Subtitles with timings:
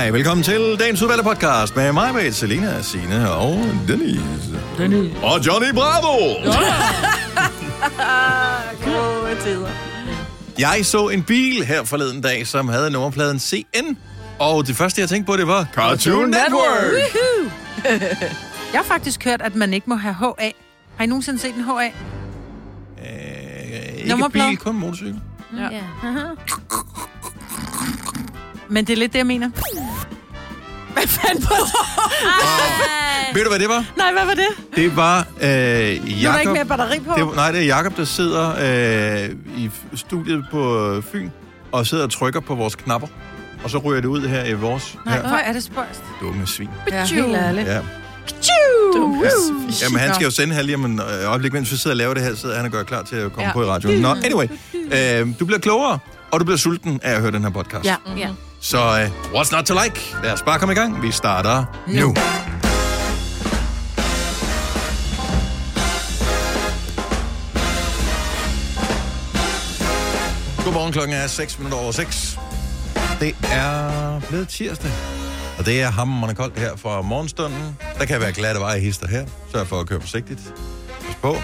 [0.00, 3.56] Hej, velkommen til dagens udvalgte podcast med mig, med Selina, Signe og
[3.88, 4.60] Denise.
[4.78, 5.12] Dennis.
[5.22, 6.16] Og Johnny Bravo!
[8.84, 9.68] Gode tider.
[10.58, 13.96] Jeg så en bil her forleden dag, som havde nummerpladen CN.
[14.38, 16.92] Og det første, jeg tænkte på, det var Cartoon Network.
[18.72, 20.50] Jeg har faktisk hørt, at man ikke må have HA.
[20.96, 21.86] Har I nogensinde set en HA?
[21.86, 21.92] Øh,
[23.96, 24.48] ikke Nummerplade?
[24.48, 25.20] bil, kun motorcykel.
[25.56, 25.62] Ja.
[25.62, 25.80] Ja.
[28.70, 29.50] Men det er lidt det, jeg mener.
[30.92, 33.34] Hvad fanden var det?
[33.34, 33.84] Ved du, hvad det var?
[33.96, 34.46] Nej, hvad var det?
[34.76, 36.52] Det var øh, Nu er der ikke Jakob.
[36.52, 37.12] mere batteri på.
[37.16, 41.30] Det, var- nej, det er Jakob, der sidder øh, i f- studiet på øh, Fyn
[41.72, 43.08] og sidder og trykker på vores knapper.
[43.64, 45.28] Og så ryger det ud her i vores Nej, her.
[45.28, 46.02] hvor er det spøjst.
[46.20, 46.68] dumme svin.
[46.92, 47.66] Ja, helt ærligt.
[47.68, 47.74] Ja.
[47.74, 47.80] Ja.
[49.82, 51.96] Jamen, han skal jo sende her lige om en øh, øjeblik, mens vi sidder og
[51.96, 53.46] laver det her, sidder han og gør klar til at komme Ja.
[53.48, 53.52] ja.
[53.52, 54.00] på i radioen.
[54.00, 54.46] Nå, anyway.
[54.74, 55.98] Øh, du bliver klogere,
[56.30, 57.84] og du bliver sulten af at høre den her podcast.
[57.84, 57.96] Ja.
[58.16, 58.28] ja.
[58.60, 60.00] Så øh, what's not to like?
[60.22, 61.02] Lad os bare komme i gang.
[61.02, 62.00] Vi starter nu.
[62.00, 62.14] nu.
[70.64, 72.38] Godmorgen, klokken er 6 minutter over 6.
[73.20, 74.90] Det er blevet tirsdag,
[75.58, 77.78] og det er hammerende koldt her fra morgenstunden.
[77.98, 79.26] Der kan være glatte veje hister her.
[79.52, 80.40] Sørg for at køre forsigtigt.
[81.06, 81.36] Pas på.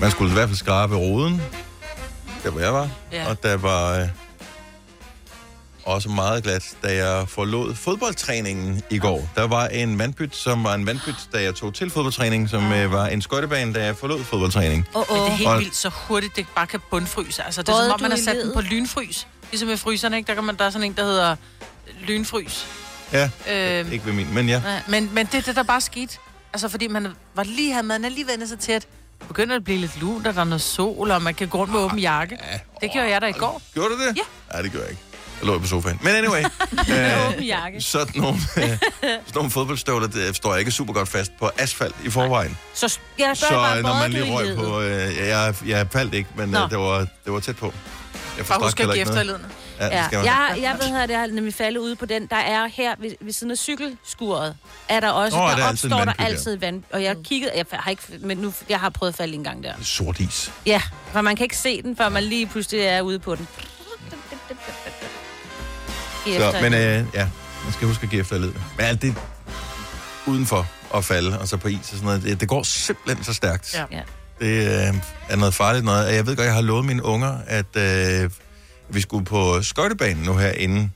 [0.00, 1.42] Man skulle i hvert fald skrabe roden,
[2.44, 2.88] der hvor jeg var.
[3.12, 3.28] Ja.
[3.28, 4.08] Og der var øh,
[5.86, 9.28] også meget glat, da jeg forlod fodboldtræningen i går.
[9.34, 12.92] Der var en vandpyt, som var en vandpyt, da jeg tog til fodboldtræning, som øh,
[12.92, 14.88] var en skøjtebane, da jeg forlod fodboldtræning.
[14.94, 15.32] Oh, Men det er oh.
[15.38, 17.42] helt Og- vildt så hurtigt, det bare kan bundfryse.
[17.44, 19.26] Altså, det er Både som om, man har sat den på lynfrys.
[19.50, 20.26] Ligesom med fryserne, ikke?
[20.26, 21.36] Der, kan man, der er sådan en, der hedder
[22.06, 22.66] lynfrys.
[23.12, 24.60] Ja, Øhm, ikke ved min, men ja.
[24.60, 26.18] Nej, men, men det er det, der bare skete.
[26.52, 28.86] Altså, fordi man var lige, havde man er lige vendt sig til, at
[29.28, 31.72] begynder at blive lidt lunt, og der er noget sol, og man kan gå rundt
[31.72, 32.38] med åben jakke.
[32.52, 33.62] Ja, Det gjorde jeg da i går.
[33.74, 34.16] Gjorde du det?
[34.16, 34.22] Ja.
[34.58, 35.02] Ja, det gjorde jeg ikke.
[35.40, 36.00] Jeg lå på sofaen.
[36.02, 36.42] Men anyway,
[37.74, 41.50] øh, sådan nogle, øh, sådan nogle fodboldstøvler, det står jeg ikke super godt fast på
[41.58, 42.58] asfalt i forvejen.
[42.74, 44.80] Så jeg Så bare, øh, når man lige røg på...
[44.80, 46.64] Øh, jeg, jeg faldt ikke, men Nå.
[46.64, 47.72] øh, det, var, det var tæt på.
[48.38, 49.00] Jeg give ikke noget.
[49.00, 49.48] efterledende.
[49.80, 50.26] Ja, det Ja, skal man.
[50.26, 52.26] jeg, jeg ved her, det har nemlig faldet ude på den.
[52.26, 54.56] Der er her ved, ved siden af cykelskuret,
[54.88, 56.24] er der også, oh, er der der altid opstår der vandpyt der?
[56.26, 56.82] altid vand.
[56.92, 59.62] Og jeg kiggede, jeg har ikke, men nu, jeg har prøvet at falde en gang
[59.62, 59.72] der.
[59.82, 60.52] Sort is.
[60.66, 60.82] Ja,
[61.12, 63.48] for man kan ikke se den, før man lige pludselig er ude på den.
[66.26, 67.28] Så, men øh, ja,
[67.64, 68.52] man skal huske at give efterled.
[68.76, 69.14] Men alt det
[70.26, 73.34] udenfor at falde, og så på is og sådan noget, det, det går simpelthen så
[73.34, 73.74] stærkt.
[73.74, 73.84] Ja.
[73.92, 74.02] Ja.
[74.40, 74.94] Det øh,
[75.28, 76.14] er noget farligt noget.
[76.14, 78.30] Jeg ved godt, jeg har lovet mine unger, at øh,
[78.88, 80.92] vi skulle på skøjtebanen nu her, inden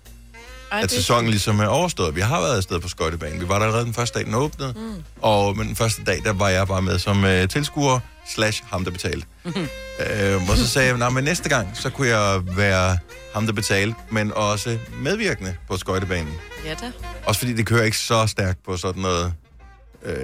[0.73, 2.17] Ej, at sæsonen ligesom er overstået.
[2.17, 3.41] Vi har været afsted på skøjtebanen.
[3.41, 4.73] Vi var der allerede den første dag, den åbnede.
[4.77, 5.03] Mm.
[5.23, 8.01] Og men den første dag, der var jeg bare med som øh, tilskuer,
[8.35, 9.27] slash ham, der betalte.
[9.47, 12.99] øh, og så sagde jeg, nej, men næste gang, så kunne jeg være
[13.35, 16.35] ham, der betalte, men også medvirkende på skøjtebanen.
[16.65, 16.93] Ja da.
[17.25, 19.35] Også fordi det kører ikke så stærkt på sådan noget
[20.03, 20.15] øh,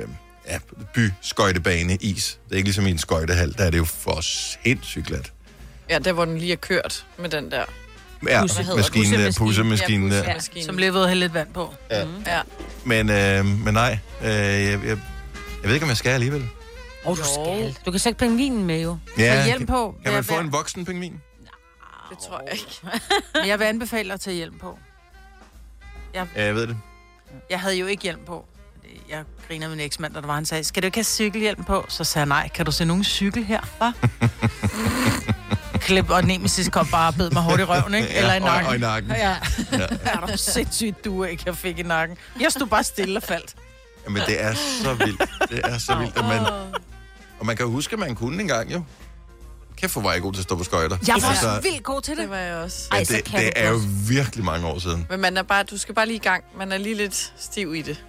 [0.48, 0.58] ja,
[0.94, 2.38] by-skøjtebane is.
[2.44, 5.32] Det er ikke ligesom i en skøjtehal, der er det jo for sindssygt glat.
[5.90, 7.64] Ja, der hvor den lige er kørt med den der.
[8.28, 10.66] Ja, maskinen, pussemaskinen ja, pussemaskinen.
[10.66, 11.74] Som lige ved at hælde lidt vand på.
[11.90, 12.06] Ja.
[12.26, 12.40] Ja.
[12.84, 14.98] Men, øh, men nej, øh, jeg, jeg, jeg
[15.62, 16.42] ved ikke, om jeg skal alligevel.
[17.04, 17.76] Åh, oh, du skal.
[17.86, 18.98] Du kan sætte pengvinen med, jo.
[19.18, 19.94] Ja, hjelm kan, på.
[20.02, 21.20] kan man Jeg få en voksen pingvin?
[22.10, 22.80] Det tror jeg ikke.
[23.34, 24.78] Men jeg vil anbefale dig at tage hjelm på.
[26.14, 26.76] Ja, jeg ved det.
[27.50, 28.46] Jeg havde jo ikke hjelm på.
[29.08, 31.64] Jeg griner med min eksmand, da der var, han sagde, skal du ikke have cykelhjelm
[31.64, 31.84] på?
[31.88, 33.92] Så sagde jeg, nej, kan du se nogen cykel her, hva?
[35.74, 38.08] Klip og Nemesis kom bare og bed mig hårdt i røven, ikke?
[38.18, 38.68] Eller i og, nakken.
[38.68, 39.10] og i nakken.
[39.10, 39.36] Ja.
[40.12, 42.16] Er du sindssygt du ikke, jeg fik i nakken.
[42.40, 43.54] Jeg stod bare stille og faldt.
[44.04, 45.22] Jamen, det er så vildt.
[45.50, 46.40] Det er så vildt, at man...
[47.40, 48.82] Og man kan jo huske, at man kunne engang, jo.
[49.76, 50.96] Kæft, hvor var jeg god til at stå på skøjter.
[51.06, 52.30] Jeg var Altså, så vildt god til Det det.
[52.30, 52.88] var jeg også.
[52.92, 55.06] ja, Ej, så det, det er jo virkelig mange år siden.
[55.10, 56.44] Men man er bare, du skal bare lige i gang.
[56.58, 58.04] Man er lige lidt stiv i det.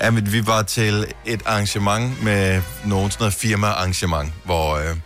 [0.00, 4.96] Ja, men vi var til et arrangement med nogen sådan noget firma-arrangement, hvor, øh,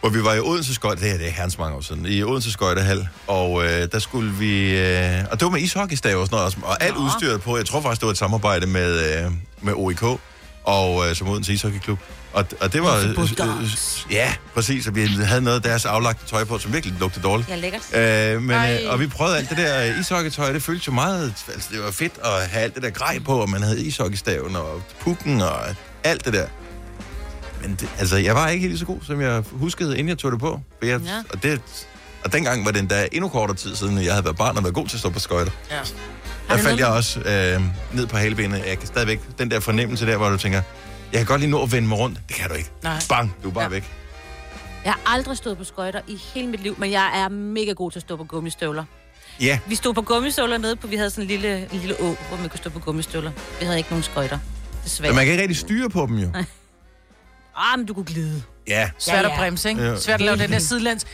[0.00, 2.22] hvor vi var i Odense Skøjte, det er, det er herrens mange år siden, i
[2.22, 6.34] Odense Skøjtehal, og øh, der skulle vi, øh, og det var med ishockeystav og sådan
[6.34, 9.30] noget, også, og alt udstyret på, jeg tror faktisk, det var et samarbejde med, øh,
[9.60, 10.02] med OIK,
[10.64, 11.98] og øh, som Odense Ishockeyklub.
[12.32, 12.96] Og, og det var...
[12.96, 13.70] Øh, øh,
[14.10, 17.48] ja, præcis, og vi havde noget af deres aflagte tøj på, som virkelig lugtede dårligt.
[17.48, 17.94] Ja, lækkert.
[17.94, 18.80] Øh, men, Ej.
[18.84, 21.90] øh, og vi prøvede alt det der ishockeytøj, det føltes jo meget, altså det var
[21.90, 25.58] fedt at have alt det der grej på, og man havde ishockeystaven og pukken og
[26.04, 26.46] alt det der.
[27.62, 30.32] Men det, altså, jeg var ikke helt så god, som jeg huskede, inden jeg tog
[30.32, 30.60] det på.
[30.78, 31.22] For jeg, Ja.
[31.32, 31.60] og, det,
[32.24, 34.74] og dengang var det endda endnu kortere tid siden, jeg havde været barn og været
[34.74, 35.52] god til at stå på skøjter.
[35.70, 35.78] Ja.
[36.48, 37.62] Der faldt jeg også øh,
[37.94, 38.62] ned på halbenet.
[38.66, 40.62] Jeg kan stadigvæk, den der fornemmelse der, hvor du tænker,
[41.12, 42.20] jeg kan godt lige nå at vende mig rundt.
[42.28, 42.70] Det kan du ikke.
[42.82, 43.00] Nej.
[43.08, 43.68] Bang, du er bare Ja.
[43.70, 43.90] væk.
[44.84, 47.90] Jeg har aldrig stået på skøjter i hele mit liv, men jeg er mega god
[47.90, 48.84] til at stå på gummistøvler.
[49.40, 52.04] Ja, Vi stod på gummistøvler nede på, vi havde sådan en lille, en lille å,
[52.28, 53.30] hvor man kunne stå på gummistøvler.
[53.60, 54.38] Vi havde ikke nogen skøjter,
[54.84, 55.10] desværre.
[55.12, 56.30] men man kan ikke rigtig styre på dem jo.
[57.56, 58.42] Ah, men du kunne glide.
[58.68, 59.36] Ja, Svært Ja, at ja.
[59.38, 59.82] bremse, ikke?
[59.82, 59.96] Ja.
[59.96, 61.06] Svært at lave den der sidelands.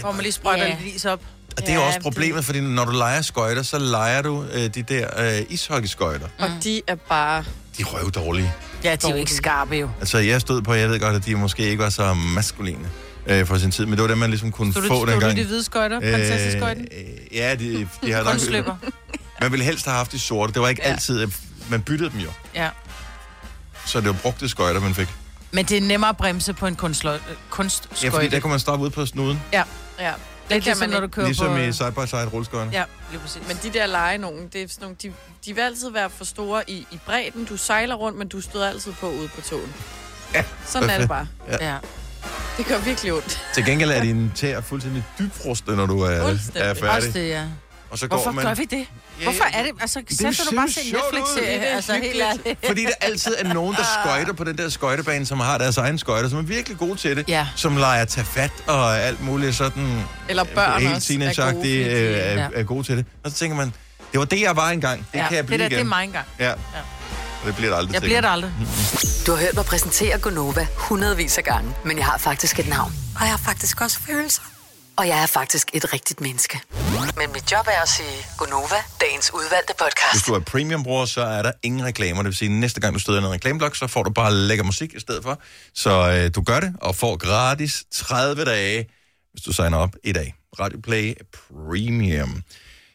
[0.00, 0.76] Hvor man lige sprøjter Ja.
[0.84, 1.20] lidt is op.
[1.56, 4.44] og det er jo Ja, også problemet, fordi når du leger skøjter, så leger du
[4.52, 6.28] øh, de der øh, ishockeyskøjter.
[6.38, 7.44] Og de er bare...
[7.78, 8.52] De er røvdårlige.
[8.84, 9.90] Ja, de er jo ikke skarpe jo.
[10.00, 12.88] Altså, jeg stod på, jeg ved godt, at de måske ikke var så maskuline
[13.26, 15.06] øh, for sin tid, men det var det, man ligesom kunne Stod du, få stod
[15.06, 15.38] du dengang.
[15.38, 16.00] i de hvide skøjter?
[16.00, 16.88] Prinsesseskøjten?
[16.92, 18.22] Øh, ja, de, de har
[18.64, 18.76] nok...
[19.40, 20.52] Man ville helst have haft de sorte.
[20.52, 20.88] Det var ikke ja.
[20.88, 20.94] Ja.
[20.94, 21.26] altid...
[21.70, 22.28] Man byttede dem jo.
[22.54, 22.68] Ja.
[23.86, 25.08] Så det var brugte skøjter, man fik.
[25.52, 28.30] Men det er nemmere at bremse på en øh, Ja, fordi kunstskøjte.
[28.30, 29.42] der kunne man stoppe ud på snuden.
[29.52, 29.62] Ja,
[29.98, 30.14] Ja, det er
[30.48, 31.14] kan ligesom, man når du ikke.
[31.14, 31.56] kører Ligesom på...
[31.56, 32.70] i side-by-side rulleskøjter.
[32.72, 33.42] Ja, lige præcis.
[33.48, 35.12] Men de der lege nogen, det er sådan nogle, de,
[35.46, 37.44] de vil altid være for store i, i bredden.
[37.44, 39.74] Du sejler rundt, men du støder altid på ude på togen.
[40.34, 41.26] Ja, Sådan er det bare.
[41.60, 41.76] Ja.
[42.56, 43.42] Det gør virkelig ondt.
[43.54, 47.14] Til gengæld er din tæer fuldstændig dybfrostet, når du er, er Også færdig.
[47.14, 47.44] det, ja.
[47.94, 48.44] Og så går Hvorfor man...
[48.44, 48.86] gør vi det?
[49.20, 49.70] Ja, Hvorfor er det?
[49.80, 50.94] Altså, sæt du bare se en.
[50.94, 51.60] Netflix-serie.
[51.60, 52.58] Det er Altså, helt ærligt.
[52.66, 55.98] Fordi der altid er nogen, der skøjter på den der skøjtebane, som har deres egen
[55.98, 57.28] skøjter, som er virkelig gode til det.
[57.28, 57.46] Ja.
[57.56, 60.02] Som leger tage fat og alt muligt sådan...
[60.28, 61.12] Eller børn helt også
[61.42, 62.48] er gode, øh, er, ja.
[62.54, 63.06] er gode til det.
[63.24, 63.72] Og så tænker man,
[64.12, 65.06] det var det, jeg var engang.
[65.12, 65.28] Det ja.
[65.28, 65.88] kan jeg blive det, der, det er igen.
[65.88, 66.26] mig engang.
[66.38, 66.52] Ja.
[66.52, 68.22] Og det bliver det aldrig Jeg til bliver igen.
[68.24, 68.52] der aldrig.
[69.26, 72.92] Du har hørt mig præsentere Gonova hundredvis af gange, men jeg har faktisk et navn.
[73.16, 74.42] Og jeg har faktisk også følelser.
[74.96, 76.60] Og jeg er faktisk et rigtigt menneske.
[77.16, 80.26] Men mit job er at sige Gonova, dagens udvalgte Hvis podcast.
[80.26, 82.22] du er premium-bruger, så er der ingen reklamer.
[82.22, 84.64] Det vil sige, at næste gang du støder en reklameblok, så får du bare lækker
[84.64, 85.40] musik i stedet for.
[85.74, 88.88] Så øh, du gør det, og får gratis 30 dage,
[89.32, 90.34] hvis du signer op i dag.
[90.60, 92.42] Radio Play Premium.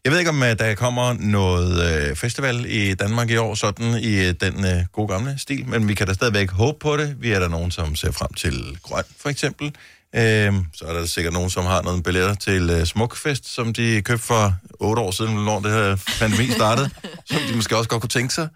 [0.04, 3.94] Jeg ved ikke, om øh, der kommer noget øh, festival i Danmark i år, sådan
[3.94, 7.16] i øh, den øh, gode gamle stil, men vi kan da stadigvæk håbe på det.
[7.20, 9.76] Vi er der nogen, som ser frem til Grøn, for eksempel.
[10.16, 14.02] Øhm, så er der sikkert nogen, som har nogle billetter til øh, Smukfest, som de
[14.02, 16.90] købte for otte år siden, når det her pandemi startede,
[17.32, 18.48] som de måske også godt kunne tænke sig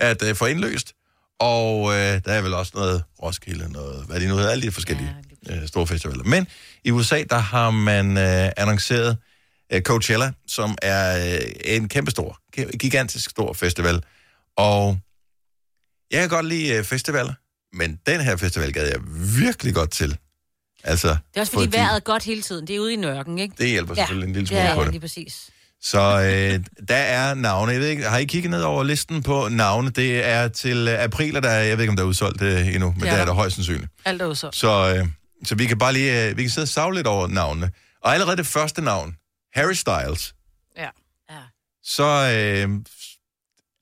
[0.00, 0.92] at øh, få indløst.
[1.40, 4.72] Og øh, der er vel også noget Roskilde, noget, hvad de nu hedder, alle de
[4.72, 5.16] forskellige
[5.50, 6.24] øh, store festivaler.
[6.24, 6.46] Men
[6.84, 9.16] i USA, der har man øh, annonceret
[9.72, 14.02] øh, Coachella, som er øh, en kæmpestor, gi- gigantisk stor festival.
[14.56, 14.98] Og
[16.10, 17.34] jeg kan godt lide øh, festivaler,
[17.76, 19.00] men den her festival gad jeg
[19.38, 20.16] virkelig godt til.
[20.84, 22.66] Altså, Det er også fordi, fordi vejret er godt hele tiden.
[22.66, 23.54] Det er ude i nørken, ikke?
[23.58, 24.92] Det hjælper selvfølgelig en lille smule ja, på ja, det.
[24.92, 25.50] lige præcis.
[25.82, 27.72] Så øh, der er navne.
[27.72, 29.90] Jeg ved ikke, har I kigget ned over listen på navne?
[29.90, 32.42] Det er til øh, april, og der er, jeg ved ikke, om der er udsolgt
[32.42, 33.12] øh, endnu, men Ja.
[33.12, 33.92] det er der højst sandsynligt.
[34.04, 34.50] Alt er så.
[34.52, 35.06] Så, øh,
[35.44, 37.70] så vi kan bare lige, øh, vi kan sidde og savle lidt over navnene.
[38.02, 39.16] Og allerede det første navn,
[39.54, 40.34] Harry Styles,
[40.76, 40.88] Ja.
[41.30, 41.36] Ja.
[41.84, 42.04] så,
[42.64, 42.68] øh,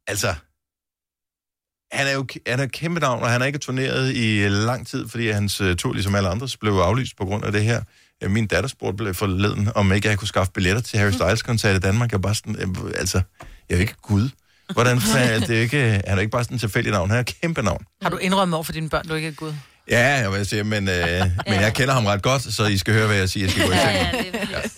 [0.07, 0.35] altså,
[1.93, 4.51] han er jo han er et kæmpe navn, og han har ikke turneret i øh,
[4.53, 7.65] lang tid, fordi hans øh, tur, ligesom alle andres, blev aflyst på grund af det
[7.65, 7.83] her.
[8.23, 11.77] Øh, Min datter spurgte blev forleden, om ikke jeg kunne skaffe billetter til Harry Styles-koncert
[11.77, 12.13] i Danmark.
[12.13, 13.21] Jeg bare sådan, altså,
[13.71, 14.29] jeg er ikke Gud.
[14.73, 17.21] Hvordan fanden- det er ikke, han er ikke bare sådan en tilfældig navn, han er
[17.21, 17.85] et kæmpe navn.
[18.03, 19.53] Har du indrømmet over for dine børn, du ikke er Gud?
[19.91, 20.95] Ja, jeg vil sige, men, øh,
[21.49, 23.45] men jeg kender ham ret godt, så I skal høre, hvad jeg siger.
[23.47, 24.69] Jeg skal gå i Ja, ja, det er.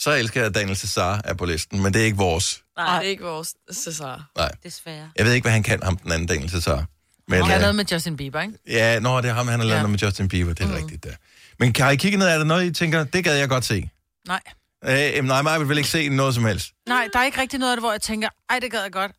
[0.00, 2.62] Så elsker jeg, at Daniel Cesar er på listen, men det er ikke vores.
[2.76, 4.30] Nej, det er ikke vores Cesar.
[4.36, 5.10] Nej, desværre.
[5.16, 6.86] jeg ved ikke, hvad han kan, ham den anden Daniel Cesar.
[7.28, 8.54] Men, Han kan øh, noget med Justin Bieber, ikke?
[8.66, 9.82] ja, nå, det er ham, han har lavet Ja.
[9.82, 10.74] noget med Justin Bieber, det er mm.
[10.74, 11.14] rigtigt der.
[11.58, 13.90] Men kan I kigge ned, er der noget, I tænker, det gad jeg godt se?
[14.28, 14.40] Nej.
[14.84, 16.70] Øh, nej, mig vil ikke se noget som helst.
[16.88, 18.92] Nej, der er ikke rigtig noget af det, hvor jeg tænker, ej, det gad jeg
[18.92, 19.12] godt.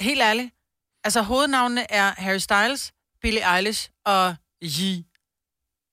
[0.00, 0.50] Helt ærligt.
[1.04, 5.04] Altså, hovednavnene er Harry Styles, Billie Eilish og Yee.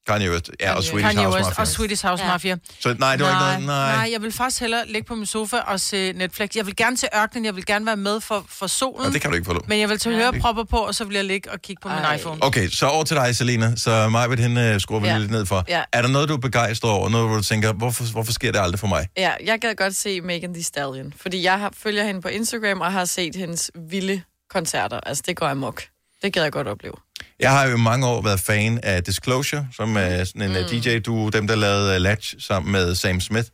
[0.08, 1.62] Kanye West, ja, og Swedish Kanye House West Mafia.
[1.62, 2.30] og Swedish House Ja.
[2.32, 2.58] Mafia.
[2.80, 3.96] Så nej, det var nej, ikke noget, nej.
[3.96, 6.50] nej, jeg vil faktisk hellere ligge på min sofa og se Netflix.
[6.56, 9.08] Jeg vil gerne til ørkenen, jeg vil gerne være med for, for solen.
[9.08, 9.62] Nå, det kan du ikke få lov.
[9.68, 11.98] Men jeg vil tage hørepropper på, og så vil jeg ligge og kigge på min
[11.98, 12.16] Ej.
[12.16, 12.44] iPhone.
[12.44, 13.76] Okay, så over til dig, Selina.
[13.76, 15.18] Så mig ved hende skruer vi Ja.
[15.18, 15.64] lidt ned for.
[15.68, 15.82] Ja.
[15.94, 17.10] Er der noget, du er begejstret over?
[17.10, 19.08] Noget, hvor du tænker, hvorfor, hvorfor sker det aldrig for mig?
[19.18, 22.82] Ja, jeg gad godt se Megan Thee Stallion, fordi jeg har, følger hende på Instagram
[22.82, 25.00] og har set hendes vilde koncerter.
[25.00, 25.84] Altså, det går amok.
[26.24, 26.94] Det gad jeg godt opleve.
[27.40, 30.70] Jeg har jo i mange år været fan af Disclosure, som er sådan en mm.
[30.70, 33.48] DJ-duo, dem der lavede uh, Latch sammen med Sam Smith.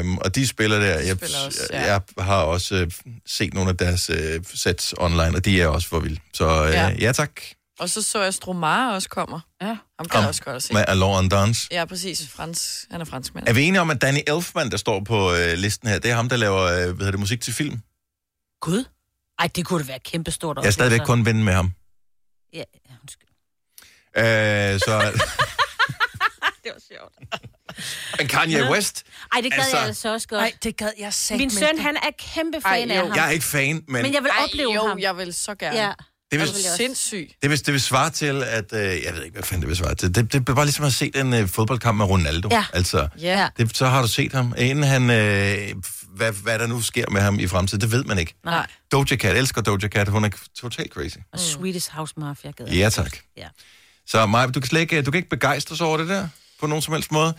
[0.00, 0.98] Um, og de spiller der.
[0.98, 1.92] Jeg, spiller også, ja.
[1.92, 4.16] jeg har også uh, set nogle af deres uh,
[4.54, 6.20] sets online, og de er også for vilde.
[6.34, 6.90] Så uh, ja.
[7.00, 7.12] Ja.
[7.12, 7.30] tak.
[7.78, 9.40] Og så så jeg Stromare også kommer.
[9.62, 9.66] Ja.
[9.66, 9.76] Ham
[10.10, 10.72] kan Om- jeg også godt at se.
[10.72, 11.68] Med and Dance.
[11.70, 12.28] Ja, præcis.
[12.28, 12.86] Frans.
[12.90, 13.48] Han er franskmand.
[13.48, 16.14] Er vi enige om, at Danny Elfman, der står på uh, listen her, det er
[16.14, 17.80] ham, der laver uh, hvad hedder det, musik til film?
[18.60, 18.84] Gud.
[19.38, 20.56] Ej, det kunne da være kæmpestort.
[20.56, 21.72] Jeg er stadigvæk kun ven med ham.
[22.52, 23.28] Ja, ja, undskyld.
[24.16, 25.12] Uh, så,
[26.64, 27.14] Det var sjovt.
[28.18, 30.40] men Kanye West, Ej, det gad Altså- jeg altså også godt.
[30.40, 33.16] Nej, det gad jeg sagt Min søn, han er kæmpe fan Ej, af ham.
[33.16, 34.02] jeg er ikke fan, men...
[34.02, 34.98] Men jeg vil Ej, opleve jo, ham.
[34.98, 35.76] jeg vil så gerne.
[35.78, 35.92] Ja.
[36.30, 37.32] Det vil, Sindssygt.
[37.42, 38.72] det, vil, det vil svare til, at...
[38.72, 40.14] Øh, jeg ved ikke, hvad fanden det vil svare til.
[40.14, 42.48] Det, det er bare ligesom at se en øh, fodboldkamp med Ronaldo.
[42.52, 42.64] Ja.
[42.72, 43.48] Altså, Ja.
[43.58, 44.54] det, så har du set ham.
[44.58, 45.10] Inden han...
[45.10, 45.68] Øh,
[46.18, 48.34] hvad, hvad der nu sker med ham i fremtiden, det ved man ikke.
[48.44, 48.66] Nej.
[48.92, 50.08] Doja Cat, elsker Doja Cat.
[50.08, 50.28] Hun er
[50.60, 51.16] totalt crazy.
[51.32, 52.74] Og Swedish House Mafia gad jeg.
[52.76, 53.16] Ja, tak.
[53.36, 53.48] Ja.
[54.06, 56.28] Så Maja, du kan slet ikke, du kan ikke begejstres over det der?
[56.60, 57.34] På nogen som helst måde?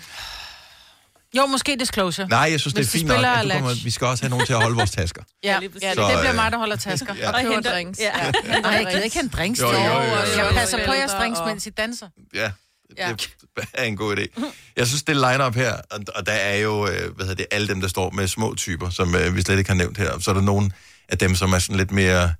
[1.38, 2.27] Jo, måske Disclosure.
[2.27, 3.25] Nej, jeg synes, Hvis det er fint nok.
[3.25, 5.24] At du kommer, vi skal også have nogen til at holde vores tasker.
[5.43, 7.15] Ja, ja Så, det, bliver øh, mig, der holder tasker.
[7.15, 7.31] Ja.
[7.31, 8.00] Og henter- drinks.
[8.00, 8.12] ja.
[8.45, 8.59] Ja.
[8.59, 9.59] Nej, jeg gider ikke hente drinks.
[9.62, 10.45] Jo, jo, jo, jo, jo.
[10.45, 12.07] Jeg passer på jeres drinks, og- mens I danser.
[12.33, 12.51] Ja,
[12.98, 13.13] Ja.
[13.55, 14.43] det er en god idé.
[14.75, 17.67] Jeg synes, det line-up her, og, og der er jo, øh, hvad hedder det, alle
[17.67, 20.19] dem, der står med små typer, som øh, vi slet ikke har nævnt her.
[20.19, 20.72] Så er der nogle
[21.10, 22.34] af dem, som er sådan lidt mere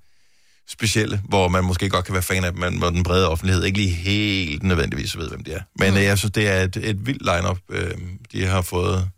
[0.68, 3.64] specielle, hvor man måske godt kan være fan af dem, men hvor den brede offentlighed
[3.64, 5.62] ikke lige helt nødvendigvis ved, hvem de er.
[5.78, 6.00] Men mm.
[6.00, 7.94] jeg synes, det er et, et vildt line-up, øh,
[8.32, 9.10] de har fået,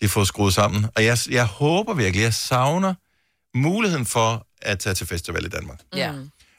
[0.00, 0.86] de har fået skruet sammen.
[0.96, 2.94] Og jeg, jeg håber virkelig, jeg savner
[3.54, 5.80] muligheden for at tage til festival i Danmark.
[5.94, 6.12] Ja.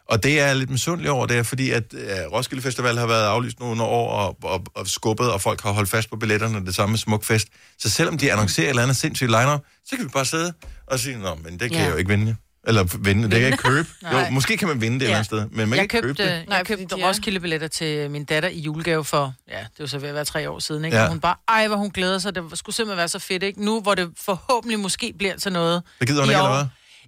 [0.09, 3.07] Og det er jeg lidt misundelig over, det er fordi, at uh, Roskilde Festival har
[3.07, 6.65] været aflyst nogle år og, og, og skubbet, og folk har holdt fast på billetterne,
[6.65, 7.47] det samme med Smukfest.
[7.79, 10.53] Så selvom de annoncerer et eller andet sindssygt line så kan vi bare sidde
[10.87, 11.83] og sige, nå, men det kan Ja.
[11.83, 12.35] jeg jo ikke vinde.
[12.67, 13.87] Eller vinde, det kan jeg ikke købe.
[14.03, 14.29] jo, Nej.
[14.29, 15.11] måske kan man vinde det et Ja.
[15.11, 16.45] eller andet sted, men man Jeg kan ikke købe købte, det.
[16.49, 19.85] jeg fordi købte de er- Roskilde-billetter til min datter i julegave for, ja, det var
[19.85, 20.97] så ved at være tre år siden, ikke?
[20.97, 21.03] Ja.
[21.03, 21.09] Ja.
[21.09, 23.65] Hun bare, ej, hvor hun glæder sig, det skulle simpelthen være så fedt, ikke?
[23.65, 25.83] Nu, hvor det forhåbentlig måske bliver til noget.
[25.99, 26.45] Det gider hun ikke, år.
[26.45, 26.67] eller hvad?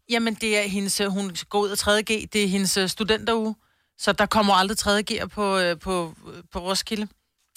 [0.09, 3.55] Jamen, det er hendes, øh, hun går ud af 3.G, det er hendes øh, studenteruge,
[3.97, 6.13] så der kommer aldrig 3.G'er på, øh, på,
[6.51, 7.07] på Roskilde.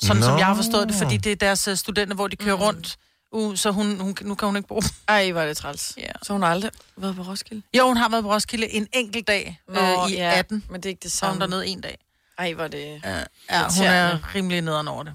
[0.02, 0.26] Sådan Nå.
[0.26, 2.62] som jeg har forstået det, fordi det er deres øh, studenter, hvor de kører mm.
[2.62, 2.96] rundt.
[3.32, 4.90] Uh, så hun, hun, nu kan hun ikke bruge dem.
[5.08, 5.94] Ej, var det træls.
[5.96, 6.12] Ja.
[6.22, 7.62] Så hun har aldrig været på Roskilde?
[7.78, 10.64] Jo, hun har været på Roskilde en enkelt dag øh, i 18.
[10.68, 11.52] Men det er ikke det Så er hun samme.
[11.52, 11.98] dernede en dag.
[12.38, 13.00] Ej, var det...
[13.04, 13.18] Ja,
[13.50, 15.14] ja hun er rimelig nederen over det.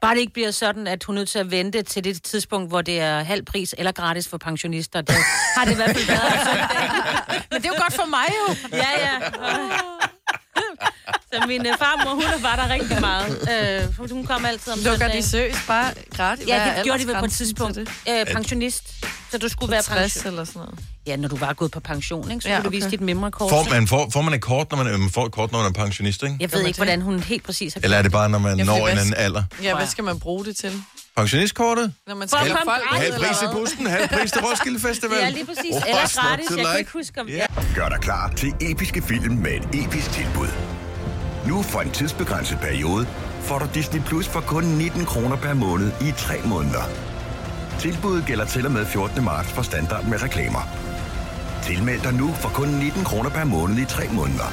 [0.00, 2.68] Bare det ikke bliver sådan, at hun er nødt til at vente til det tidspunkt,
[2.68, 5.00] hvor det er halv pris eller gratis for pensionister.
[5.00, 5.16] Det
[5.56, 6.32] har det i hvert fald været.
[7.50, 8.54] Men det er jo godt for mig jo.
[8.72, 10.03] Ja, ja.
[11.40, 13.48] Så min øh, farmor, hun er bare der rigtig meget.
[14.08, 16.48] Øh, hun kom altid om Lukker de seriøst bare gratis?
[16.48, 17.78] Ja, det gjorde de vel på et tidspunkt.
[17.78, 19.04] Øh, pensionist.
[19.30, 20.32] Så du skulle være 60 pension.
[20.32, 20.78] eller sådan noget.
[21.06, 22.42] Ja, når du var gået på pension, ikke?
[22.42, 22.90] så Ja, skulle du vise okay.
[22.96, 23.50] dit memrekort.
[23.50, 25.58] Får man, får, får man et kort, når man, øh, man får et kort, når
[25.58, 26.36] man er pensionist, ikke?
[26.40, 26.76] Jeg ved ikke, det?
[26.76, 28.92] hvordan hun helt præcis har Eller er det bare, når man Ja, når en hvad-
[28.92, 29.42] anden alder?
[29.62, 30.82] Ja, hvad skal man bruge det til?
[31.16, 31.92] Pensionistkortet?
[32.06, 35.18] Når man skal komme folk Halv pris i bussen, halv pris til Roskilde Festival.
[35.18, 35.74] Ja, lige præcis.
[35.74, 36.46] Oh, Eller gratis.
[36.50, 36.78] Jeg kan like?
[36.78, 37.28] ikke huske, om...
[37.28, 37.46] Ja.
[37.74, 40.48] Gør dig klar til episke film med et episk tilbud.
[41.48, 43.06] Nu for en tidsbegrænset periode
[43.40, 46.84] får du Disney Plus for kun 19 kroner per måned i 3 måneder.
[47.78, 49.24] Tilbuddet gælder til og med 14.
[49.24, 50.68] marts for standard med reklamer.
[51.62, 54.48] Tilmeld dig nu for kun 19 kroner per måned i 3 måneder.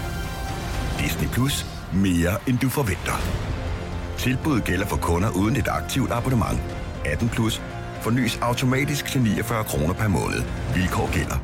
[0.99, 1.65] Disney Plus.
[1.93, 3.13] Mere end du forventer.
[4.17, 6.59] Tilbuddet gælder for kunder uden et aktivt abonnement.
[7.05, 7.61] 18 plus.
[8.01, 10.43] Fornyes automatisk til 49 kroner per måned.
[10.75, 11.37] Vilkår gælder.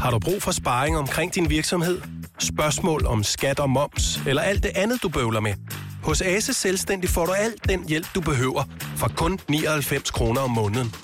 [0.00, 2.00] Har du brug for sparring omkring din virksomhed?
[2.40, 5.54] Spørgsmål om skat og moms, eller alt det andet, du bøvler med?
[6.02, 8.64] Hos Ase Selvstændig får du alt den hjælp, du behøver,
[8.96, 10.94] for kun 99 kroner om måneden.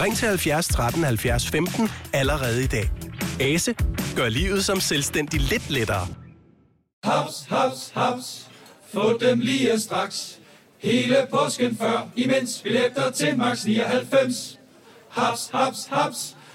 [0.00, 2.90] Ring til 70 13 70 15 allerede i dag.
[3.40, 3.74] Ase
[4.16, 6.06] gør livet som selvstændig lidt lettere.
[7.04, 8.48] Haps, haps, haps.
[8.94, 10.38] Få dem lige straks.
[10.78, 14.58] Hele påsken før, imens billetter til max 99.
[15.10, 16.33] Haps, haps, haps.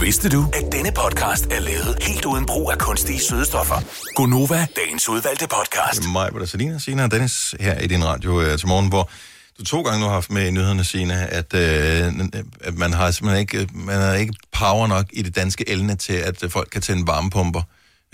[0.00, 3.74] Vidste du, at denne podcast er lavet helt uden brug af kunstige sødestoffer?
[4.14, 6.08] Gonova, dagens udvalgte podcast.
[6.12, 9.10] Mig, hvor der Selina, Sina og Dennis her i din radio uh, til morgen, hvor
[9.58, 11.60] du to gange nu har haft med i nyhederne, Sina, at, uh,
[12.60, 16.12] at man har simpelthen ikke, man har ikke power nok i det danske elnet til,
[16.12, 17.62] at uh, folk kan tænde varmepumper,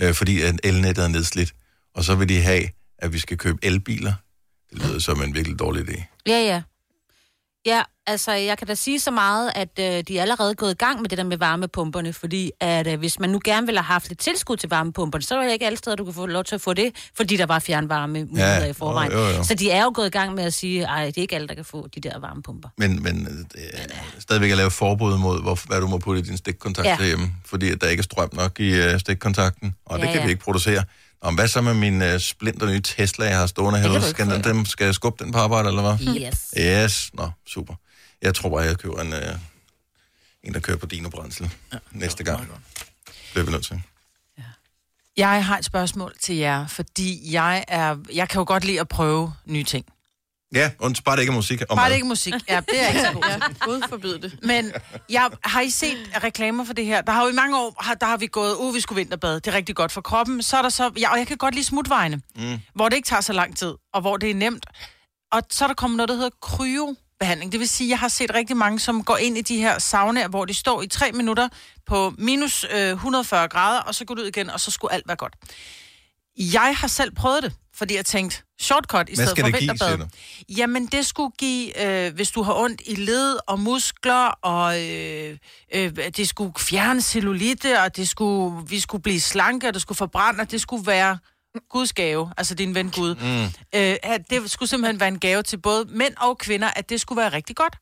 [0.03, 1.55] uh, fordi at elnettet er nedslidt.
[1.95, 4.13] Og så vil de have, at vi skal købe elbiler.
[4.71, 6.23] Det lyder som en virkelig dårlig idé.
[6.27, 6.63] Ja, ja.
[7.67, 10.75] Ja, altså, jeg kan da sige så meget, at øh, de er allerede gået i
[10.75, 13.93] gang med det der med varmepumperne, fordi at øh, hvis man nu gerne ville have
[13.93, 16.45] haft lidt tilskud til varmepumperne, så er det ikke alle steder, du kan få lov
[16.45, 19.13] til at få det, fordi der var fjernvarme muligheder Ja, i forvejen.
[19.13, 19.45] jo, jo, jo.
[19.45, 21.49] Så de er jo gået i gang med at sige, at det er ikke alle,
[21.49, 22.69] der kan få de der varmepumper.
[22.79, 26.21] Men, men øh, det er stadigvæk at lave forbud mod, hvor, hvad du må putte
[26.21, 26.97] i din stikkontakt Ja.
[27.01, 30.21] derhjemme, fordi at der ikke er strøm nok i uh, stikkontakten, og det Ja, kan
[30.21, 30.25] ja.
[30.27, 30.85] vi ikke producere.
[31.21, 33.97] Om hvad så med min uh, splinter nye Tesla, jeg har stående herude?
[33.97, 34.49] ikke Skal, den, ja.
[34.49, 36.17] dem, skal jeg skubbe den på arbejde, eller hvad?
[36.17, 36.55] Yes.
[36.59, 37.75] Yes, nå, super.
[38.23, 39.19] Jeg tror bare, jeg køber en, uh,
[40.43, 42.49] en der kører på dino brændsel ja, næste gang.
[43.33, 43.83] Bliver vi nødt til.
[45.17, 48.89] Jeg har et spørgsmål til jer, fordi jeg er, jeg kan jo godt lide at
[48.89, 49.87] prøve nye ting.
[50.55, 51.61] Ja, und bare det ikke er musik.
[51.63, 51.85] Og Bare mad.
[51.91, 52.35] det ikke er musik.
[52.49, 53.57] Ja, det er jeg ikke så god til.
[53.61, 54.39] Gud forbyde det.
[54.43, 54.73] Men
[55.11, 57.01] jeg, har I set reklamer for det her?
[57.01, 59.35] Der har jo i mange år, har, der har vi gået, uh, vi skulle vinterbade.
[59.35, 60.43] Det er rigtig godt for kroppen.
[60.43, 62.59] Så er der så, ja, og jeg kan godt lide smutvejene, Mm.
[62.75, 64.67] hvor det ikke tager så lang tid, og hvor det er nemt.
[65.33, 67.53] Og så er der kommet noget, der hedder kryobehandling.
[67.53, 70.29] Det vil sige, jeg har set rigtig mange, som går ind i de her saunaer,
[70.29, 71.49] hvor de står i tre minutter
[71.87, 75.05] på minus øh, 140 grader, og så går du ud igen, og så skulle alt
[75.09, 75.35] være godt.
[76.39, 79.99] Jeg har selv prøvet det, fordi jeg tænkte, shortcut i stedet for give, vinterbad.
[79.99, 80.07] du?
[80.49, 85.39] Jamen, det skulle give, øh, hvis du har ondt i led og muskler, og øh,
[85.75, 89.97] øh, det skulle fjerne cellulite, og det skulle, vi skulle blive slanke, og det skulle
[89.97, 91.19] forbrænde, og det skulle være
[91.71, 93.15] Guds gave, altså din ven Gud.
[93.15, 93.45] Mm.
[93.75, 93.97] Øh,
[94.31, 97.33] det skulle simpelthen være en gave til både mænd og kvinder, at det skulle være
[97.33, 97.77] rigtig godt.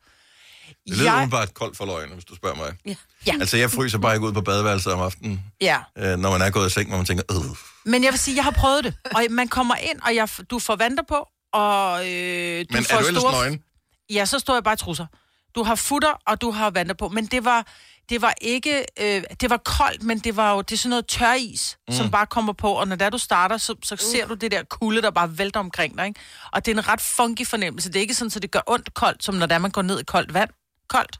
[0.88, 1.30] Det lyder jeg...
[1.30, 2.72] bare koldt for løgn, hvis du spørger mig.
[2.86, 2.94] Ja.
[3.26, 3.32] ja.
[3.40, 5.78] Altså, jeg fryser bare ikke ud på badeværelset om aftenen, ja.
[5.98, 7.56] øh, når man er gået i seng, hvor man tænker, øh.
[7.84, 8.94] Men jeg vil sige, jeg har prøvet det.
[9.14, 12.96] Og man kommer ind, og jeg, du får vanter på, og øh, du Men får
[12.96, 13.62] er du ellers nøgen?
[14.10, 15.06] Ja, så står jeg bare i trusser.
[15.54, 17.08] Du har futter, og du har vanter på.
[17.08, 17.66] Men det var,
[18.08, 18.84] det var ikke...
[19.00, 21.94] Øh, det var koldt, men det var jo det er sådan noget tøris, mm.
[21.94, 22.72] som bare kommer på.
[22.72, 25.60] Og når der du starter, så, så ser du det der kulde, der bare vælter
[25.60, 26.06] omkring dig.
[26.06, 26.20] Ikke?
[26.52, 27.88] Og det er en ret funky fornemmelse.
[27.88, 30.00] Det er ikke sådan, at det gør ondt koldt, som når der man går ned
[30.00, 30.50] i koldt vand.
[30.88, 31.18] Koldt.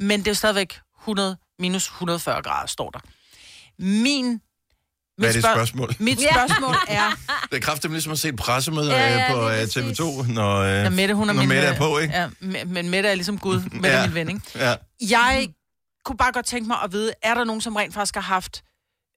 [0.00, 2.98] Men det er jo stadigvæk 100, minus 140 grader, står der.
[3.78, 4.40] Min...
[5.18, 5.94] Hvad er spørg- spørgsmål?
[5.98, 7.10] Mit spørgsmål er...
[7.50, 10.00] Det er kraftigt ligesom at se et pressemøde Ja, ja, ja, på lige øh, præcis.
[10.00, 12.14] TV2, når, øh, Ja, Mette, hun er når min, Mette er øh, på, ikke?
[12.14, 13.60] Ja, me- men Mette er ligesom Gud.
[13.60, 13.94] Mette ja.
[13.96, 14.40] Er min ven, ikke?
[14.54, 14.74] Ja.
[15.10, 15.48] Jeg
[16.04, 18.62] kunne bare godt tænke mig at vide, er der nogen, som rent faktisk har haft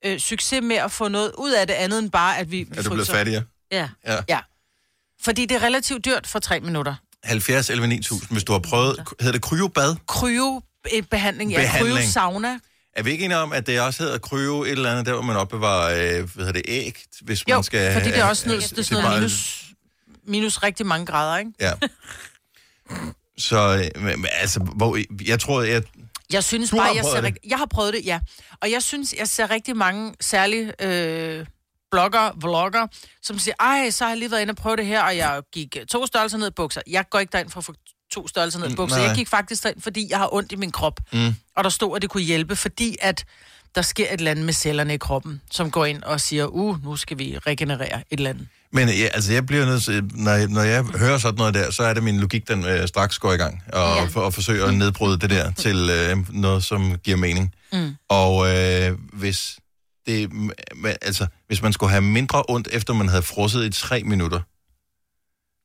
[0.04, 2.68] øh, succes med at få noget ud af det andet end bare, at vi, vi
[2.78, 3.12] Er du blevet fryser?
[3.14, 3.42] fattigere?
[3.72, 3.88] Ja.
[4.06, 4.18] Ja.
[4.28, 4.40] Ja.
[5.22, 6.94] Fordi det er relativt dyrt for tre minutter.
[7.24, 9.96] 70 11 9000, hvis du har prøvet, hedder det kryobad?
[10.08, 11.56] Kryo-behandling, ja.
[11.60, 11.96] Behandling.
[11.98, 12.58] Kryo-sauna.
[12.96, 15.22] Er vi ikke enige om, at det også hedder kryo et eller andet, der hvor
[15.22, 17.92] man opbevarer, øh, hvad hedder det, æg, hvis Jo, man skal...
[17.92, 19.64] fordi det er også noget, det sådan noget minus,
[20.26, 21.50] minus rigtig mange grader, ikke?
[21.60, 21.72] Ja.
[23.38, 25.82] Så, øh, men, altså, hvor, jeg tror, jeg...
[26.32, 27.24] Jeg synes Du bare, jeg, ser, det.
[27.24, 28.20] rigt- jeg har prøvet det, ja.
[28.62, 31.46] Og jeg synes, jeg ser rigtig mange særlige øh,
[31.90, 32.86] blogger, vlogger,
[33.22, 35.42] som siger, ej, så har jeg lige været inde og prøve det her, og jeg
[35.52, 36.80] gik øh, to størrelser ned i bukser.
[36.86, 37.74] Jeg går ikke derind for at få
[38.12, 38.96] to størrelser ned i Mm, bukser.
[38.98, 39.06] nej.
[39.06, 41.00] Jeg gik faktisk derind, fordi jeg har ondt i min krop.
[41.12, 41.34] Mm.
[41.56, 43.24] Og der stod, at det kunne hjælpe, fordi at
[43.74, 46.84] der sker et eller andet med cellerne i kroppen, som går ind og siger, uh,
[46.84, 48.48] nu skal vi regenerere et eller andet.
[48.72, 51.70] Men ja, altså, jeg bliver nødt til, når jeg, når jeg hører sådan noget der,
[51.70, 54.04] så er det min logik, den øh, straks går i gang, og, ja.
[54.04, 57.54] for, og forsøger at nedbryde det der til øh, noget, som giver mening.
[57.72, 57.96] Mm.
[58.08, 59.58] Og øh, hvis
[60.10, 60.30] det,
[61.02, 64.40] altså, hvis man skulle have mindre ondt, efter man havde frosset i tre minutter,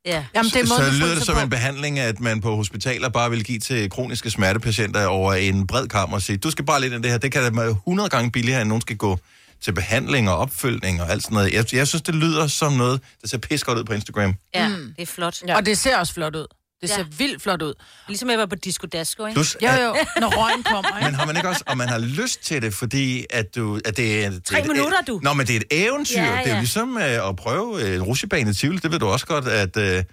[0.05, 0.25] Ja.
[0.35, 1.41] Jamen, det er så, så lyder det som på.
[1.41, 5.87] en behandling, at man på hospitaler bare vil give til kroniske smertepatienter over en bred
[5.87, 8.09] kamp og sige, du skal bare lidt af det her, det kan da være 100
[8.09, 9.19] gange billigere, end nogen skal gå
[9.61, 11.53] til behandling og opfølgning og alt sådan noget.
[11.53, 14.35] Jeg, jeg synes, det lyder som noget, der ser pis godt ud på Instagram.
[14.55, 14.93] Ja, mm.
[14.97, 15.35] det er flot.
[15.47, 15.55] Ja.
[15.55, 16.47] Og det ser også flot ud.
[16.87, 17.03] Det Ja.
[17.03, 17.73] ser vildt flot ud.
[18.07, 19.35] Ligesom jeg var på Disco Dasko, ikke?
[19.35, 21.05] Plus, Jo, jo, når røgen kommer, ikke?
[21.11, 23.97] Men har man ikke også, og man har lyst til det, fordi at du, at
[23.97, 24.29] det er...
[24.29, 25.19] Det Tre et- minutter, du.
[25.23, 26.19] Nå, men det er et eventyr.
[26.21, 26.37] Ja, Ja, ja.
[26.39, 26.55] Det er ja.
[26.55, 28.77] jo ligesom øh, at prøve øh, en rutsjebane i Tivoli.
[28.79, 30.03] Det ved du også godt, at øh,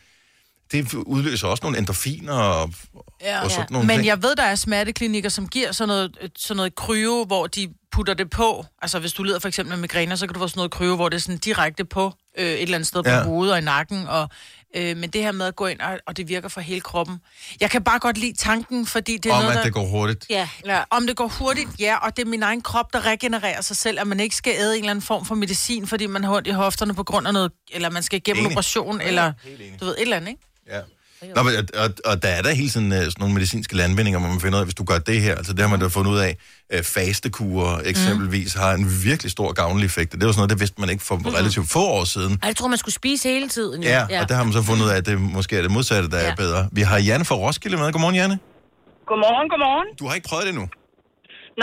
[0.73, 2.71] det udløser også nogle endorfiner og,
[3.21, 3.45] Ja.
[3.45, 4.07] og sådan nogle Men ting.
[4.07, 7.69] jeg ved, der er smerteklinikker, som giver sådan noget, øh, sådan noget kryo, hvor de
[7.93, 8.65] putter det på.
[8.83, 10.97] Altså, hvis du lider for eksempel af migræner, så kan du få sådan noget kryo,
[10.97, 13.17] hvor det er sådan direkte på øh, et eller andet sted på Ja.
[13.17, 13.23] ja.
[13.25, 14.07] hovedet og i nakken.
[14.07, 14.29] Og,
[14.77, 17.19] øh, men det her med at gå ind, og, og det virker for hele kroppen.
[17.61, 19.65] Jeg kan bare godt lide tanken, fordi det er Om, noget, at der...
[19.65, 20.27] det går hurtigt.
[20.31, 20.49] Ja.
[20.67, 23.77] Ja, om det går hurtigt, ja, og det er min egen krop, der regenererer sig
[23.77, 26.35] selv, at man ikke skal æde en eller anden form for medicin, fordi man har
[26.37, 28.55] ondt i hofterne på grund af noget, eller man skal igennem en Enig.
[28.57, 29.33] operation, eller
[29.81, 30.43] du ved, et eller andet, ikke?
[30.69, 30.81] Ja.
[31.37, 34.29] Nå, men, og, og der er der hele tiden uh, sådan nogle medicinske landvindinger, hvor
[34.29, 36.13] man finder ud af, hvis du gør det her, altså det har man da fundet
[36.13, 36.33] ud af,
[36.75, 40.15] uh, fastekurer eksempelvis har en virkelig stor gavnlig effekt.
[40.15, 42.33] og Det var sådan noget, det vidste man ikke for relativt få år siden.
[42.43, 43.83] Ej, jeg tror, man skulle spise hele tiden.
[43.83, 43.89] jo.
[43.89, 46.09] Ja, og der har man så fundet ud af, at det måske er det modsatte,
[46.15, 46.31] der ja.
[46.31, 46.69] er bedre.
[46.73, 47.93] Vi har Janne fra Roskilde med.
[47.93, 48.39] Godmorgen, Janne.
[49.11, 49.89] Godmorgen, godmorgen.
[50.01, 50.67] Du har ikke prøvet det endnu.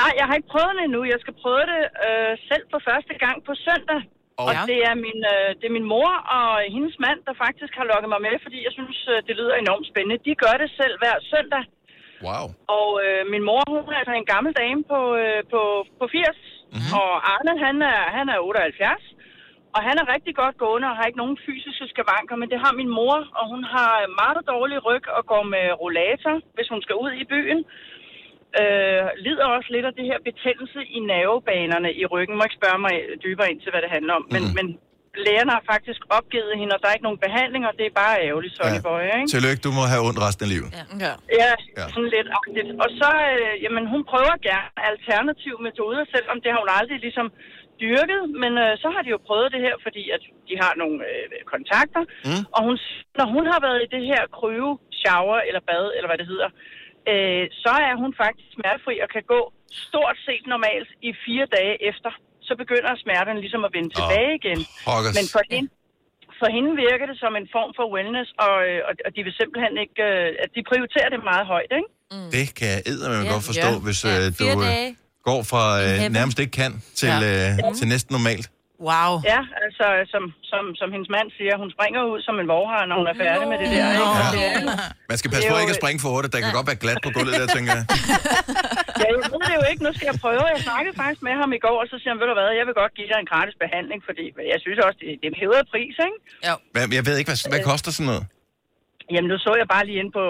[0.02, 1.02] Nej, jeg har ikke prøvet det endnu.
[1.13, 4.00] Jeg skal prøve det øh, selv for første gang på søndag.
[4.39, 7.73] Og- Og det er, min, øh, det er min mor og hendes mand, der faktisk
[7.80, 10.23] har lukket mig med, fordi jeg synes, øh, det lyder enormt spændende.
[10.28, 11.63] De gør det selv hver søndag.
[12.28, 12.45] Wow.
[12.78, 15.62] Og øh, min mor, hun er altså en gammel dame på, øh, på,
[15.99, 16.38] på 80.
[16.73, 16.91] Mm-hmm.
[16.99, 19.04] Og Arne, han er, han er 78.
[19.75, 22.73] Og han er rigtig godt gående og har ikke nogen fysiske skavanker, men det har
[22.82, 26.95] min mor, og hun har meget dårlig ryg og går med rollator, hvis hun skal
[27.04, 27.60] ud i byen.
[28.62, 32.36] Øh, lider også lidt af det her betændelse i nervebanerne i ryggen.
[32.38, 34.26] Må ikke spørge mig dybere ind til, hvad det handler om.
[34.34, 34.54] Men, mm.
[34.58, 34.68] men
[35.28, 38.16] lægerne har faktisk opgivet hende, og der er ikke nogen behandling, og det er bare
[38.28, 38.86] ærgerligt, Sonny ja.
[38.88, 39.28] Boy, ikke?
[39.36, 40.70] Tillykke, du må have ondt resten af livet.
[40.78, 40.84] Ja.
[41.06, 41.52] Ja, Ja.
[41.80, 41.86] ja.
[41.94, 42.70] sådan lidt agtigt.
[42.84, 47.28] Og så, øh, jamen, hun prøver gerne alternative metoder, selvom det har hun aldrig ligesom
[47.84, 50.98] dyrket, men øh, så har de jo prøvet det her, fordi at de har nogle
[51.10, 52.04] øh, kontakter.
[52.28, 52.44] Mm.
[52.56, 52.76] Og hun,
[53.20, 56.50] når hun har været i det her kryve, shower eller bad, eller hvad det hedder,
[57.14, 59.42] øh, så er hun faktisk smertefri og kan gå
[59.88, 62.12] stort set normalt i fire dage efter.
[62.48, 64.60] Så begynder smerterne ligesom at vende tilbage igen.
[64.88, 65.16] pokkers.
[65.20, 65.70] Men for hende,
[66.40, 69.34] for hende virker det som en form for wellness, og, øh, og, og de vil
[69.42, 70.00] simpelthen ikke...
[70.10, 71.90] Øh, at de prioriterer det meget højt, ikke?
[72.16, 72.30] Mm.
[72.36, 73.32] Det kan jeg eddermame Ja.
[73.34, 73.84] godt forstå, Ja.
[73.88, 74.90] hvis Ja, øh, du øh, dage.
[75.30, 77.56] går fra øh, nærmest ikke kan til, Ja.
[77.68, 78.46] øh, til næsten normalt.
[78.88, 79.12] Wow.
[79.34, 82.96] Ja, altså, som, som, som hendes mand siger, hun springer ud som en vorhar, når
[83.02, 83.86] hun er færdig med det der.
[83.96, 84.08] Ikke?
[84.44, 84.50] Ja.
[84.50, 86.32] Er jo- Man skal passe på ikke at springe for hurtigt.
[86.36, 87.86] Der kan godt være glat på gulvet der, tænker jeg.
[89.02, 89.82] Ja, jeg ved det jo ikke.
[89.88, 90.44] Nu skal jeg prøve.
[90.56, 92.65] Jeg snakkede faktisk med ham i går, og så siger han, ved du hvad, jeg
[92.70, 95.39] vil godt give dig en gratis behandling, fordi jeg synes også, det, det er en
[95.44, 96.18] hævet pris, ikke?
[96.74, 98.24] Hvad, jeg ved ikke, hvad, hvad koster sådan noget?
[99.13, 100.24] Jamen, nu så jeg bare lige ind på,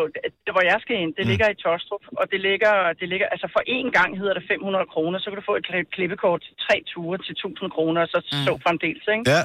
[0.46, 1.14] det, hvor jeg skal ind.
[1.20, 4.46] Det ligger i Tostrup, og det ligger, det ligger, altså for én gang hedder det
[4.48, 8.02] 500 kroner, så kan du få et kli- klippekort til tre ture til 1000 kroner,
[8.02, 8.44] og så mm.
[8.46, 9.24] så fremdeles, ikke?
[9.36, 9.42] Ja.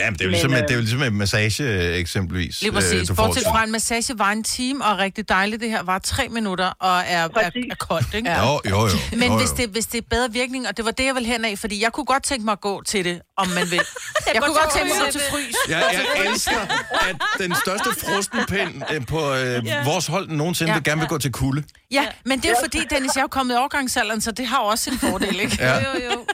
[0.00, 1.96] Ja, men det er jo Men, ligesom, øh, det er jo ligesom en massage, øh,
[1.96, 2.62] eksempelvis.
[2.62, 3.08] Lige præcis.
[3.08, 5.60] du får Bortset fra en massage var en time, og rigtig dejligt.
[5.62, 8.30] Det her var tre minutter, og er, er, er koldt, ikke?
[8.30, 8.52] Ja.
[8.52, 8.88] Jo, jo, jo.
[9.12, 9.56] Men Jo, hvis jo.
[9.56, 11.82] det, hvis det er bedre virkning, og det var det, jeg ville hen af, fordi
[11.82, 13.80] jeg kunne godt tænke mig at gå til det, om man vil.
[14.34, 15.54] jeg kunne godt tænke mig at gå til frys.
[15.68, 16.60] Ja, jeg elsker,
[17.08, 19.84] at den største frostenpind øh, på øh, Ja.
[19.84, 20.76] vores hold nogensinde Ja.
[20.76, 21.62] vil gerne vil gå til kulde.
[21.90, 24.46] Ja, men det er jo fordi, Dennis, jeg er jo kommet i overgangsalderen, så det
[24.46, 25.56] har jo også en fordel, ikke?
[25.60, 25.74] Ja.
[25.74, 26.24] Jo, jo.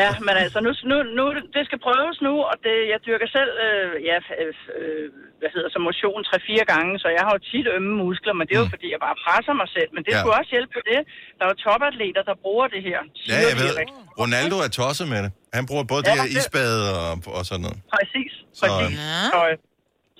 [0.00, 1.24] Ja, men altså, nu, nu, nu,
[1.56, 5.04] det skal prøves nu, og det, jeg dyrker selv, øh, ja, øh, øh,
[5.40, 8.54] hvad hedder så, motion 3-4 gange, så jeg har jo tit ømme muskler, men det
[8.56, 9.90] er jo fordi, jeg bare presser mig selv.
[9.94, 10.18] Men det Ja.
[10.20, 11.00] skulle også hjælpe på det.
[11.36, 12.98] Der er jo topatleter, der bruger det her.
[13.32, 13.70] Ja, jeg ved.
[13.80, 13.96] rigtig.
[14.22, 15.30] Ronaldo er tosset med det.
[15.58, 17.78] Han bruger både Ja, det her isbad og, og sådan noget.
[17.96, 18.98] Præcis, Så, præcis.
[19.34, 19.54] Så, øh,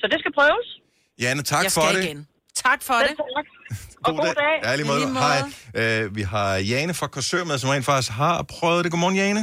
[0.01, 0.67] så det skal prøves.
[1.25, 2.05] Janne, tak Jeg for skal det.
[2.09, 2.19] igen.
[2.67, 3.15] Tak for det.
[3.37, 3.47] Tak.
[4.07, 4.55] Og god dag.
[4.67, 4.99] Ja, lige måde.
[5.01, 5.41] I lige måde.
[5.81, 6.05] Hej.
[6.05, 8.91] Øh, vi har Jane fra Korsør med, som rent faktisk har prøvet det.
[8.93, 9.43] Godmorgen, Jane.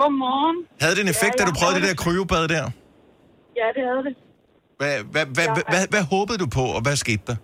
[0.00, 0.56] Godmorgen.
[0.82, 2.64] Havde det en effekt, Ja, da du prøvede det der kryobad der?
[3.60, 4.14] Ja, det havde det.
[4.80, 7.36] Hvad, hvad, hvad, hvad, hvad, hvad håbede du på, og hvad skete der?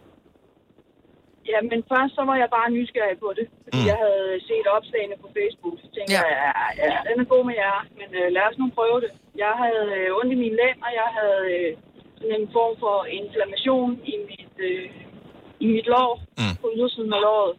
[1.52, 3.88] Ja, men først så var jeg bare nysgerrig på det, fordi Mm.
[3.92, 5.74] jeg havde set opslagene på Facebook.
[5.82, 6.22] Så tænkte Ja.
[6.30, 6.36] ja.
[6.44, 6.52] jeg,
[6.92, 9.10] ja, den er god med jer, men øh, lad os nu prøve det.
[9.44, 11.70] Jeg havde øh, ondt i min lænd, og jeg havde øh,
[12.18, 14.86] sådan en form for inflammation i mit, øh,
[15.64, 16.54] i mit lår, mm.
[16.62, 17.54] på ydersiden af låret.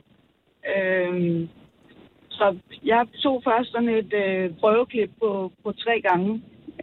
[0.73, 1.39] Øhm,
[2.41, 2.47] så
[2.91, 5.29] jeg tog først sådan et øh, prøveklip på,
[5.63, 6.31] på tre gange.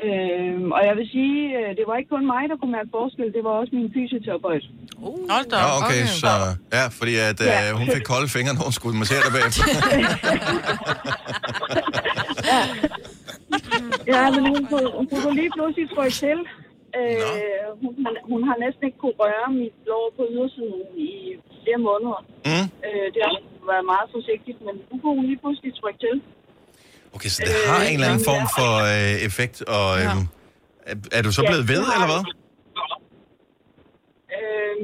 [0.06, 3.26] Øhm, og jeg vil sige, øh, det var ikke kun mig, der kunne mærke forskel,
[3.36, 4.64] det var også min fysioterapeut.
[5.06, 5.82] Uh, Hold da Ja, op.
[5.82, 6.32] okay, så...
[6.76, 7.72] Ja, fordi at, øh, Ja.
[7.80, 9.64] hun fik kolde fingre, når hun skulle massere dig bagefter.
[14.14, 16.38] Ja, men hun kunne, hun kunne lige pludselig trykke til.
[16.96, 21.10] Øh, hun, har- hun har næsten ikke kunne røre mit lår på ydersiden i
[21.62, 22.20] flere måneder.
[22.48, 22.66] Mm.
[22.86, 23.34] Øh, det har
[23.72, 26.16] været meget forsigtigt, men nu kunne hun lige pludselig trykke til.
[27.16, 30.06] Okay, så det har en eller anden form for øh, effekt, og øh,
[30.90, 32.22] er, er du så Ja, blevet ved, det har eller hvad?
[34.36, 34.76] Øh,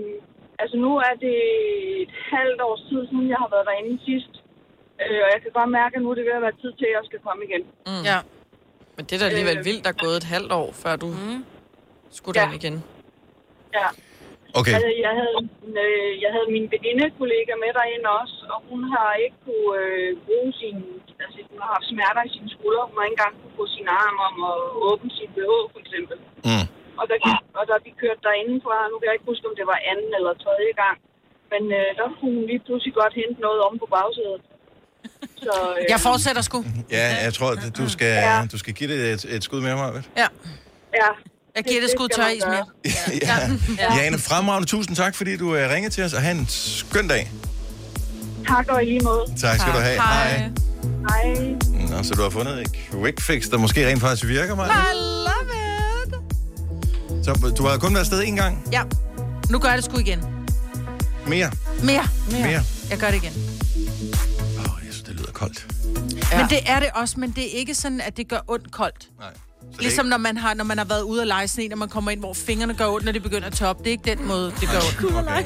[0.62, 1.36] altså nu er det
[2.04, 4.32] et halvt års tid siden, jeg har været derinde sidst.
[5.02, 6.86] Øh, og jeg kan godt mærke, at nu er det ved at være tid til,
[6.90, 7.62] at jeg skal komme igen.
[7.88, 8.02] Mm.
[8.10, 8.18] Ja.
[8.96, 9.64] Men det er da alligevel Øh.
[9.68, 11.40] vildt, der er gået et halvt år, før du mm.
[12.18, 12.44] Skulle Ja.
[12.44, 12.76] derind igen.
[13.78, 13.88] Ja.
[14.60, 14.74] Okay.
[14.76, 15.38] Altså, jeg havde,
[15.84, 20.50] øh, jeg havde min veninde-kollega med derinde også, og hun har ikke kunne øh, bruge
[20.60, 20.76] sin...
[21.24, 22.82] Altså, hun har haft smerter i sine skuldre.
[22.88, 24.56] Hun har ikke engang kunne få sin arm om at
[24.88, 26.16] åbne sin BH, for eksempel.
[26.48, 26.66] Mm.
[27.00, 27.14] Og da,
[27.58, 30.10] og da vi kørte derinde fra, nu kan jeg ikke huske, om det var anden
[30.18, 30.96] eller tredje gang,
[31.52, 34.42] men øh, der kunne hun lige pludselig godt hente noget om på bagsædet.
[35.46, 36.58] Så, øh, Jeg fortsætter sgu.
[36.98, 37.50] Ja, jeg tror,
[37.80, 38.36] du skal, Ja.
[38.52, 40.06] du skal give det et, et skud mere, Marvitt.
[40.22, 40.28] Ja.
[41.00, 41.10] Ja.
[41.56, 42.66] Jeg giver det skud skal tør is mere.
[43.78, 43.94] Ja.
[43.96, 47.32] Jane, fremragende, tusind tak, fordi du uh, ringede til os, og have en skøn dag.
[48.48, 49.26] Tak og i lige måde.
[49.40, 49.96] Tak skal du have.
[49.96, 50.50] Hej.
[51.08, 51.54] Hej.
[51.90, 54.66] Nå, så du har fundet et quick fix, der måske rent faktisk virker, mig.
[54.66, 55.50] I love
[56.06, 57.24] it.
[57.24, 58.68] Så du har kun været afsted en gang?
[58.72, 58.82] Ja.
[59.50, 60.20] Nu gør jeg det sgu igen.
[61.26, 61.50] Mere?
[61.82, 62.08] Mere.
[62.30, 62.62] Mere.
[62.90, 63.32] Jeg gør det igen.
[65.06, 65.66] Det lyder koldt.
[66.32, 66.38] Ja.
[66.38, 69.08] Men det er det også, men det er ikke sådan, at det gør ondt koldt.
[69.18, 69.28] Nej.
[69.80, 72.10] Ligesom når man, har, når man har været ude at lege sne, når man kommer
[72.10, 73.82] ind, hvor fingrene gør ondt, når de begynder at toppe.
[73.84, 75.24] Det er ikke den måde, det gør ondt.
[75.24, 75.44] Lege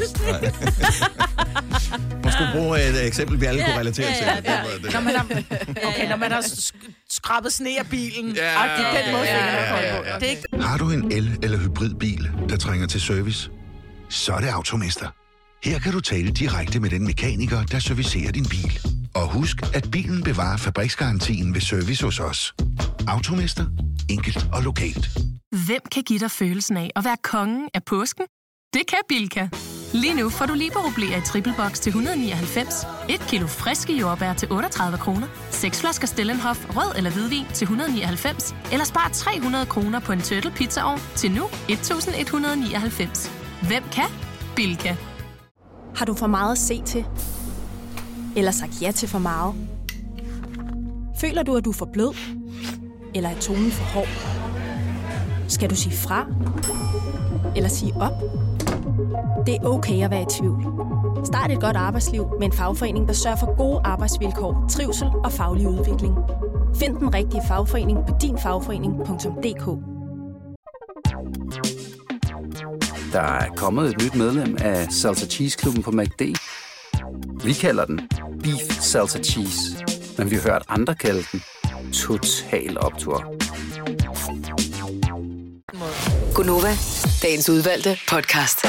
[2.23, 4.27] Man skulle bruge et eksempel, vi alle kunne relatere til.
[4.27, 4.91] Ja, ja, ja.
[4.93, 5.25] Når man har,
[5.88, 8.27] okay, når man har sk- skrabet sne af bilen.
[8.37, 10.21] Ja, det er den måde, fingrene gør ondt.
[10.23, 13.51] Det ikke Har du en el- eller hybridbil, der trænger til service?
[14.11, 15.07] Så er det Automester.
[15.64, 18.79] Her kan du tale direkte med den mekaniker, der servicerer din bil.
[19.14, 22.55] Og husk, at bilen bevarer fabriksgarantien ved service hos os.
[23.09, 23.64] Automester.
[24.09, 25.09] Enkelt og lokalt.
[25.66, 28.25] Hvem kan give dig følelsen af at være kongen af påsken?
[28.75, 29.49] Det kan Bilka!
[29.92, 34.53] Lige nu får du liberobleer i triple box til 199, et kilo friske jordbær til
[34.53, 40.12] 38 kroner, seks flasker Stellenhof rød eller hvidvin til 199, eller spar 300 kroner på
[40.12, 43.33] en turtle pizzaovn til nu 1199.
[43.68, 44.11] Hvem kan?
[44.57, 44.97] Bilka.
[45.97, 47.05] Har du for meget at se til?
[48.37, 49.55] Eller sagt ja til for meget?
[51.21, 52.14] Føler du, at du er for blød?
[53.14, 54.09] Eller er tonen for hård?
[55.49, 56.27] Skal du sige fra?
[57.57, 58.12] Eller sige op?
[59.47, 60.64] Det er okay at være i tvivl.
[61.25, 65.68] Start et godt arbejdsliv med en fagforening, der sørger for gode arbejdsvilkår, trivsel og faglig
[65.68, 66.14] udvikling.
[66.77, 69.64] Find den rigtige fagforening på dinfagforening.dk.
[73.12, 76.23] Der er kommet et nyt medlem af Salsa Cheese Klubben på MACD.
[77.44, 78.01] Vi kalder den
[78.42, 79.85] Beef Salsa Cheese,
[80.18, 81.42] men vi har hørt andre kalde den
[81.92, 83.35] Total Optor.
[86.35, 86.77] Gunova,
[87.22, 88.62] dagens udvalgte podcast.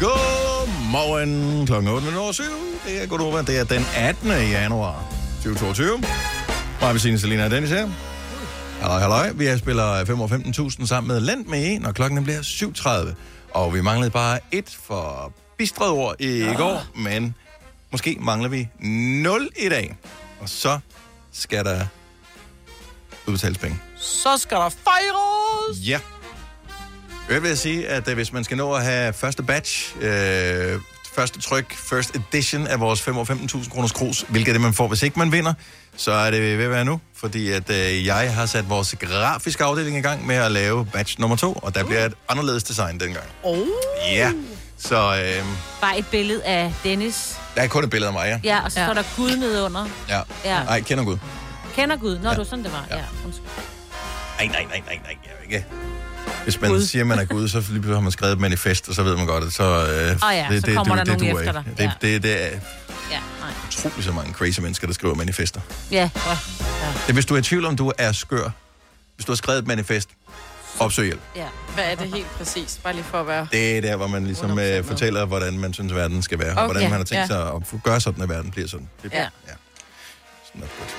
[0.00, 2.42] Godmorgen klokken 8.07.
[2.86, 3.42] Det er Godova.
[3.42, 4.28] Det er den 18.
[4.28, 5.98] januar 2022.
[6.80, 7.88] Mig, Bettine, Selina og Dennis her.
[8.80, 9.30] Halløj, halløj.
[9.34, 13.14] Vi spiller 5 15.000 sammen med Lend med en, og klokken bliver 7.30.
[13.54, 16.52] Og vi manglede bare et for bistret ord i ja.
[16.52, 17.34] går, men
[17.92, 19.96] måske mangler vi 0 i dag.
[20.40, 20.78] Og så
[21.32, 21.86] skal der
[23.26, 23.78] udbetales penge.
[23.96, 25.88] Så skal der fejres!
[25.88, 26.00] Ja.
[27.30, 30.80] Jeg vil sige, at øh, hvis man skal nå at have første batch, øh,
[31.14, 34.88] første tryk, first edition af vores 5 15.000 kroners krus, hvilket er det, man får,
[34.88, 35.54] hvis ikke man vinder,
[35.96, 39.64] så er det ved at være nu, fordi at øh, jeg har sat vores grafiske
[39.64, 43.00] afdeling i gang med at lave batch nummer to, og der bliver et anderledes design
[43.00, 43.26] dengang.
[43.42, 43.58] Oh.
[44.12, 44.32] Ja,
[44.80, 45.44] så øh,
[45.80, 47.36] Bare et billede af Dennis.
[47.54, 48.54] der er kun et billede af mig, ja.
[48.56, 48.86] Ja, og så ja.
[48.86, 49.86] står der Gud nedunder.
[50.08, 50.20] Ja.
[50.44, 50.56] Ja.
[50.56, 51.18] Ej, kender Gud.
[51.74, 52.18] Kender Gud?
[52.18, 52.34] Nå, Ja.
[52.36, 52.84] du sådan, det var.
[52.90, 52.96] Ja.
[52.96, 53.02] ja.
[53.24, 53.46] undskyld.
[54.38, 55.66] Nej, nej, nej, nej, nej, jeg er ikke.
[56.44, 56.82] Hvis man Gud.
[56.82, 59.16] siger, man er Gud, så lige pludselig har man skrevet et manifest, og så ved
[59.16, 59.64] man godt, at så...
[59.64, 61.64] Øh, Åh ja, så kommer der nogen duer efter dig.
[61.78, 61.90] Det, Ja.
[62.02, 62.46] det, det er
[63.10, 63.50] Ja, nej.
[63.68, 65.60] utroligt så mange crazy mennesker, der skriver manifester.
[65.90, 65.96] Ja.
[65.96, 66.36] ja.
[66.82, 68.50] Det er, hvis du er i tvivl om, du er skør,
[69.16, 70.08] hvis du har skrevet et manifest,
[70.80, 71.20] opsøg hjælp.
[71.36, 71.46] ja.
[71.74, 72.80] Hvad er det helt præcis?
[72.82, 73.46] Bare lige for at være...
[73.52, 76.60] Det er der, hvor man ligesom øh, fortæller, hvordan man synes, verden skal være, okay.
[76.60, 77.26] og hvordan man har tænkt ja.
[77.26, 78.88] sig at gøre sådan, at verden bliver sådan.
[79.02, 79.18] Det, Ja.
[79.20, 79.28] ja.
[80.46, 80.96] Sådan er godt.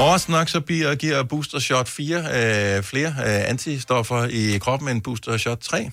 [0.00, 5.02] Overraskende nok så bliver, giver booster shot 4 øh, flere øh, antistoffer i kroppen end
[5.02, 5.90] booster shot 3.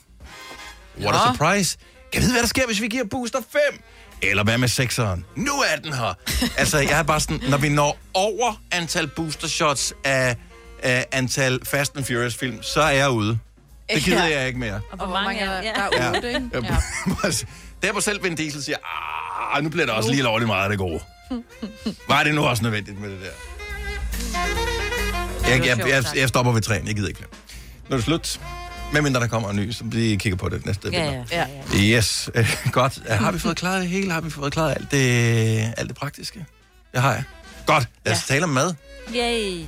[1.01, 1.33] What a Nå.
[1.33, 1.77] surprise.
[2.13, 3.61] Kan vi vide, hvad der sker, hvis vi giver booster 5?
[4.21, 5.23] Eller hvad med 6'eren?
[5.35, 6.13] Nu er den her.
[6.61, 10.35] altså, jeg er bare sådan, når vi når over antal booster shots af,
[10.81, 13.37] af antal Fast and Furious film, så er jeg ude.
[13.93, 14.39] Det gider Ja.
[14.39, 14.81] jeg ikke mere.
[14.91, 15.73] Og hvor mange er der?
[15.73, 16.49] Der er otte, ikke?
[16.53, 16.77] Ja.
[17.93, 18.77] Der selv Vin Diesel siger,
[19.55, 20.99] ah, nu bliver der også lige lovligt meget af det gode.
[22.09, 23.27] Var det nu også nødvendigt med det der?
[25.49, 27.29] Jeg, jeg, jeg, jeg stopper ved træen, jeg gider ikke flere.
[27.89, 28.39] Nu er det slut.
[28.93, 31.25] Medmindre der kommer en ny, så vi kigger på det næste Ja, vinter.
[31.31, 31.45] ja.
[31.73, 31.97] ja.
[31.97, 32.99] Yes, øh, godt.
[33.09, 34.11] Øh, Har vi fået klaret det hele?
[34.11, 36.45] Har vi fået klaret alt det, alt det praktiske?
[36.93, 37.23] Det har jeg.
[37.65, 38.33] Godt, lad os ja.
[38.33, 38.73] tale om mad.
[39.15, 39.63] Yay.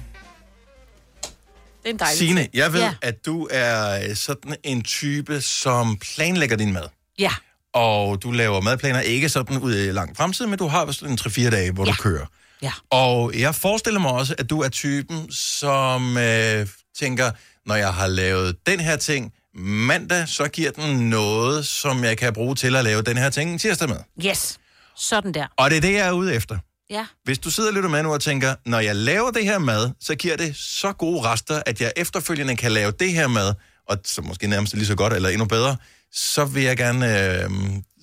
[1.83, 2.93] Det er en dejlig Signe, jeg ved, Ja.
[3.01, 6.83] at du er øh, sådan en type, som planlægger din mad.
[7.19, 7.31] Ja.
[7.73, 11.17] Og du laver madplaner ikke sådan ud i lang fremtid, men du har vist en
[11.21, 11.91] 3-4 dage, hvor ja.
[11.91, 12.25] du kører.
[12.61, 12.71] Ja.
[12.89, 16.67] Og jeg forestiller mig også, at du er typen, som øh,
[16.99, 17.31] tænker,
[17.65, 22.33] når jeg har lavet den her ting mandag, så giver den noget, som jeg kan
[22.33, 23.97] bruge til at lave den her ting tirsdag med.
[24.25, 24.57] Yes.
[24.95, 25.47] Sådan der.
[25.57, 26.57] Og det er det, jeg er ude efter.
[26.93, 27.05] Ja.
[27.23, 29.91] Hvis du sidder og lytter med nu og tænker, når jeg laver det her mad,
[29.99, 33.53] så giver det så gode rester, at jeg efterfølgende kan lave det her mad,
[33.89, 35.77] og så måske nærmest lige så godt eller endnu bedre,
[36.11, 37.05] så vil jeg gerne,
[37.43, 37.49] øh,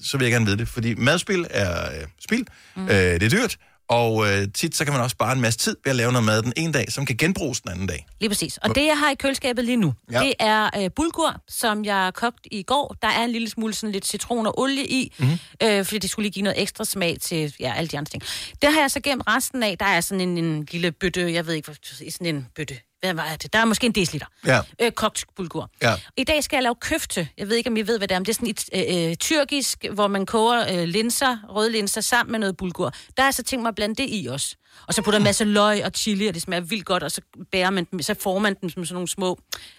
[0.03, 0.68] så vil jeg gerne vide det.
[0.68, 2.85] Fordi madspil er øh, spil, mm.
[2.88, 3.57] øh, det er dyrt,
[3.90, 6.24] og øh, tit så kan man også spare en masse tid ved at lave noget
[6.26, 8.07] mad den ene dag, som kan genbruges den anden dag.
[8.20, 8.57] Lige præcis.
[8.59, 10.20] Og det, jeg har i køleskabet lige nu, Ja.
[10.20, 12.96] det er øh, bulgur, som jeg kogte i går.
[13.03, 15.29] Der er en lille smule sådan lidt citron og olie i, Mhm.
[15.29, 15.68] mm-hmm.
[15.68, 18.22] øh, fordi det skulle lige give noget ekstra smag til ja, alle de andre ting.
[18.62, 19.79] Det har jeg så gemt resten af.
[19.79, 22.74] Der er sådan en, en lille bøtte, jeg ved ikke, hvad sådan en bøtte.
[23.00, 23.52] Hvad var det?
[23.52, 24.26] Der er måske en deciliter.
[24.46, 24.60] Ja.
[24.82, 25.70] Øh, kogt bulgur.
[25.82, 25.94] Ja.
[26.16, 27.28] I dag skal jeg lave køfte.
[27.38, 28.64] Jeg ved ikke, om I ved, hvad det er, men det er sådan et
[29.04, 32.92] øh, øh, tyrkisk, hvor man koger øh, linser, røde linser, sammen med noget bulgur.
[33.16, 34.56] Der er så tænkt mig at blande det i også.
[34.86, 37.20] Og så putter en masse løg og chili, og det smager vildt godt, og så
[37.52, 39.38] bærer man dem, så får man dem som sådan nogle små,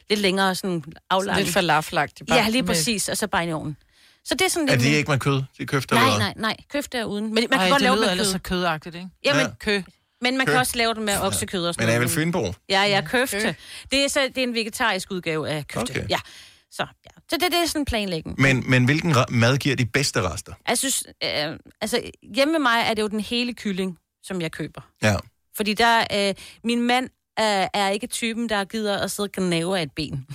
[0.10, 1.44] lidt længere sådan aflange.
[1.44, 3.78] Lidt falafelagtigt, bare Ja, lige med- præcis, og så bare i ovnen.
[4.26, 4.84] Så det er sådan Er lidt...
[4.86, 5.44] det ikke med kød?
[5.58, 6.26] De køfter Nej, eller hvad?
[6.26, 6.58] nej, nej.
[6.72, 7.24] Køfte er uden.
[7.34, 8.32] Men man Ej, kan godt det lave lyder det med kød.
[8.32, 9.08] så kødagtigt, ikke?
[9.26, 9.48] Jamen, Ja.
[9.60, 9.82] Kø.
[10.22, 10.52] Men man Kø.
[10.52, 12.10] kan også lave det med oksekød og sådan Men er vel.
[12.10, 12.54] Fynbo?
[12.70, 13.56] Ja, ja, køfte.
[13.92, 15.92] Det er, så, det er en vegetarisk udgave af køfte.
[15.92, 16.06] Okay.
[16.10, 16.20] Ja.
[16.72, 17.22] Så, ja.
[17.30, 18.42] så det, det er sådan planlægning.
[18.42, 20.54] Men, men hvilken mad giver de bedste rester?
[20.68, 22.02] Jeg synes, øh, altså
[22.36, 24.82] hjemme med mig er det jo den hele kylling, som jeg køber.
[25.04, 25.16] Ja.
[25.56, 29.80] Fordi der, øh, min mand er, er ikke typen, der gider at sidde og gnave
[29.80, 30.28] af et ben.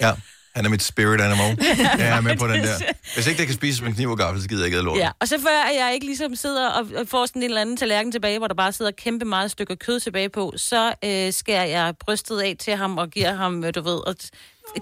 [0.00, 0.12] Ja,
[0.56, 1.58] han er mit spirit animal.
[1.98, 2.74] Jeg er med på den der.
[3.14, 4.98] Hvis ikke det kan spises med kniv og gaffel, så gider jeg ikke lort.
[4.98, 8.12] Ja, og så før jeg ikke ligesom sidder og, får sådan en eller anden tallerken
[8.12, 11.94] tilbage, hvor der bare sidder kæmpe meget stykker kød tilbage på, så øh, skærer jeg
[12.00, 14.14] brystet af til ham og giver ham, øh, du ved, og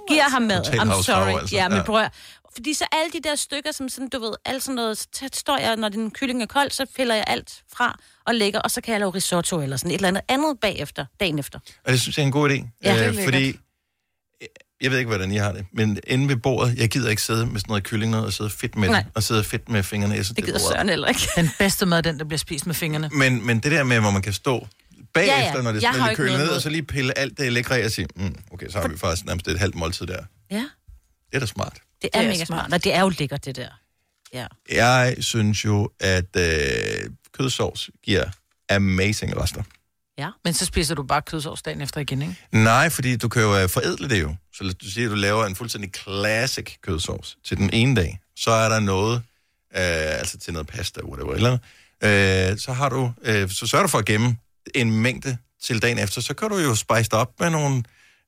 [0.09, 0.61] giver ham mad.
[0.67, 1.39] I'm sorry.
[1.41, 1.57] altså.
[1.57, 1.85] Ja, men Ja.
[1.85, 2.13] prøv at-
[2.55, 5.37] Fordi så alle de der stykker, som sådan, du ved, alt sådan noget, så tæt
[5.37, 8.71] står jeg, når den kylling er kold, så piller jeg alt fra og lægger, og
[8.71, 11.59] så kan jeg lave risotto eller sådan et eller andet andet bagefter, dagen efter.
[11.85, 12.53] Og det synes jeg er en god idé.
[12.85, 13.57] Ja, det er øh, fordi,
[14.81, 17.47] jeg ved ikke, hvordan I har det, men inde ved bordet, jeg gider ikke sidde
[17.47, 20.15] med sådan noget kylling noget, og sidde fedt med det, og sidde fedt med fingrene.
[20.15, 21.29] Jeg synes, Det gider er Søren heller ikke.
[21.37, 23.09] Den bedste mad, den, der bliver spist med fingrene.
[23.13, 24.69] Men, men det der med, hvor man kan stå
[25.15, 25.63] bagefter, Ja, ja.
[25.63, 27.85] når det Jeg er ikke kølet ned, og så lige pille alt det lækre af
[27.85, 30.19] og sige, mm, okay, så har vi faktisk nærmest et halvt måltid der.
[30.51, 30.57] Ja.
[30.57, 30.67] Det
[31.33, 31.73] er da smart.
[32.03, 32.73] Det er, det er mega smart.
[32.73, 33.69] Og det er jo lækkert, det der.
[34.35, 34.47] Ja.
[34.73, 38.25] Jeg synes jo, at øh, kødsovs giver
[38.71, 39.63] amazing rester.
[40.19, 40.29] Ja.
[40.45, 42.37] Men så spiser du bare kødsovs dagen efter igen, ikke?
[42.53, 44.35] Nej, fordi du kan jo øh, forædle det jo.
[44.55, 48.19] Så lad- du siger, at du laver en fuldstændig classic kødsovs til den ene dag.
[48.37, 49.17] Så er der noget,
[49.77, 51.59] øh, altså til noget pasta, whatever, eller
[52.03, 52.53] andet.
[52.53, 54.37] øh, så har du, øh, så sørger du for at gemme
[54.75, 56.21] en mængde til dagen efter.
[56.21, 57.83] Så kan du jo spice det op med nogle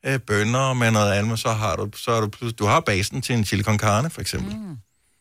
[0.06, 2.80] øh, bønner og med noget andet, så har du, så er du, plus- du har
[2.80, 4.56] basen til en chili con carne, for eksempel.
[4.56, 4.76] Mm.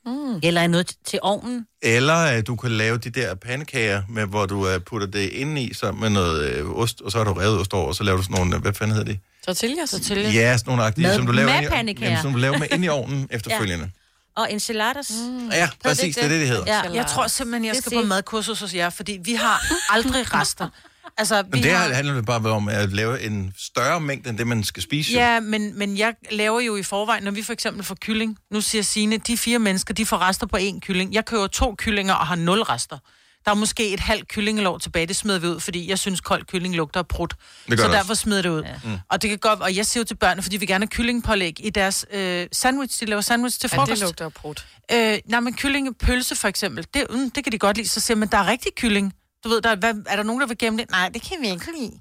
[0.05, 0.39] Mm.
[0.43, 1.67] Eller noget til- ovnen.
[1.81, 5.59] Eller øh, du kan lave de der pandekager, med, hvor du øh, putter det ind
[5.59, 8.03] i sammen med noget øh, ost, og så har du revet ost over, og så
[8.03, 9.17] laver du sådan nogle, øh, hvad fanden hedder de?
[9.45, 9.89] Tortillas.
[9.91, 10.33] Tortillas.
[10.35, 12.57] Ja, sådan nogle agtige, Med- som du laver, med ind i, jamen, som du laver
[12.57, 13.91] med ind i ovnen efterfølgende.
[14.35, 15.11] Og enchiladas.
[15.29, 15.49] Mm.
[15.49, 16.63] Ja, præcis, det er det, det hedder.
[16.67, 20.69] Ja, jeg tror simpelthen, jeg skal på madkursus hos jer, fordi vi har aldrig rester.
[21.17, 21.87] Altså, vi Men det har...
[21.87, 25.13] her handler det bare om at lave en større mængde, end det, man skal spise.
[25.13, 28.37] Ja, men, men jeg laver jo i forvejen, når vi for eksempel får kylling.
[28.51, 31.13] Nu siger Signe, de fire mennesker, de får rester på én kylling.
[31.13, 32.97] Jeg køber to kyllinger og har nul rester.
[33.45, 36.45] Der er måske et halvt kyllingelov tilbage, det smider vi ud, fordi jeg synes, kold
[36.45, 37.33] kylling lugter af prut.
[37.69, 38.21] Så derfor også.
[38.21, 38.63] smider det ud.
[38.63, 38.73] Ja.
[38.83, 38.97] Mm.
[39.09, 41.65] Og det kan godt, og jeg siger jo til børnene, fordi vi gerne har kyllingpålæg
[41.65, 42.99] i deres øh, sandwich.
[43.01, 43.91] De laver sandwich til Ja, frokost.
[43.91, 44.65] det lugter af prut.
[44.91, 47.89] Øh, nej, men kyllingepølse for eksempel, det, mm, det kan de godt lide.
[47.89, 49.13] Så siger man, der er rigtig kylling.
[49.45, 50.89] Du ved, der, er- hvad, er der nogen, der vil gemme det?
[50.91, 51.91] Nej, det kan vi ikke lide.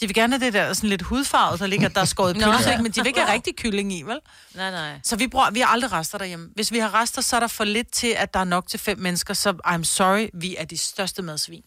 [0.00, 2.70] De vil gerne have det der sådan lidt hudfarvet, der ligger, der er skåret pølse,
[2.70, 2.82] ikke?
[2.82, 4.18] men de vil ikke have rigtig kylling i, vel?
[4.54, 5.00] Nej, nej.
[5.04, 6.48] Så vi, bruger, vi har aldrig rester derhjemme.
[6.54, 8.78] Hvis vi har rester, så er der for lidt til, at der er nok til
[8.80, 11.62] fem mennesker, så I'm sorry, vi er de største madsvin.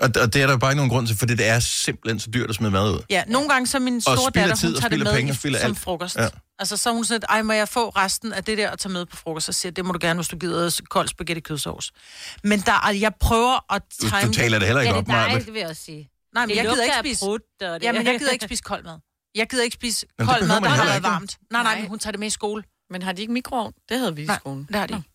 [0.00, 2.30] Og, og det er der bare ikke nogen grund til, for det er simpelthen så
[2.30, 3.02] dyrt at smide mad ud.
[3.10, 5.32] Ja, nogle gange så min Og store datter, tid, hun og tager det med penge,
[5.32, 5.78] og som alt.
[5.78, 6.16] frokost.
[6.16, 6.28] Ja.
[6.58, 8.92] Altså, så er hun sådan, ej, må jeg få resten af det der at tage
[8.92, 9.46] med på frokost?
[9.46, 11.92] Så siger det må du gerne, hvis du gider kold spaghetti kødsovs.
[12.44, 15.04] Men der, er- jeg prøver at Du- du time taler det heller ikke ja, op,
[15.06, 16.08] det er Maja, dejligt, men- vil jeg også sige.
[16.34, 17.24] Nej, men Det jeg gider ikke spise...
[17.24, 18.98] og det- Ja, men jeg gider ikke spise kold mad.
[19.34, 21.38] Jeg gider ikke spise Men det kold mad, der har været varmt.
[21.52, 22.62] Nej, nej, men hun tager det med i skole.
[22.90, 23.72] Men har de ikke mikroovn?
[23.88, 24.64] Det havde vi i Nej, skolen.
[24.68, 25.09] det har de ikke.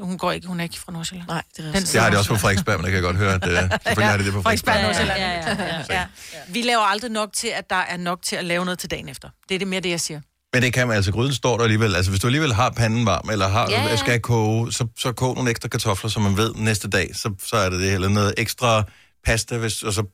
[0.00, 1.28] Hun går ikke, hun er ikke fra Nordsjælland.
[1.28, 3.16] Nej, det er Den Det har de også på Frederiksberg, men det kan jeg godt
[3.16, 3.50] høre, at uh,
[3.86, 5.06] selvfølgelig har de det på Frederiksberg, Frederiksberg.
[5.06, 5.18] Nordsjælland.
[5.20, 6.00] Ja, ja, ja.
[6.00, 6.06] ja.
[6.48, 9.08] Vi laver aldrig nok til, at der er nok til at lave noget til dagen
[9.08, 9.28] efter.
[9.48, 10.20] Det er det mere det, jeg siger.
[10.52, 11.94] Men det kan man, altså gryden står der alligevel.
[11.94, 13.96] Altså hvis du alligevel har panden varm, eller har, Ja, ja.
[13.96, 17.56] skal koge, så, så kog nogle ekstra kartofler, så man ved næste dag, så, så
[17.56, 17.92] er det det.
[17.94, 18.82] Eller noget ekstra
[19.24, 20.04] pasta, hvis, og så...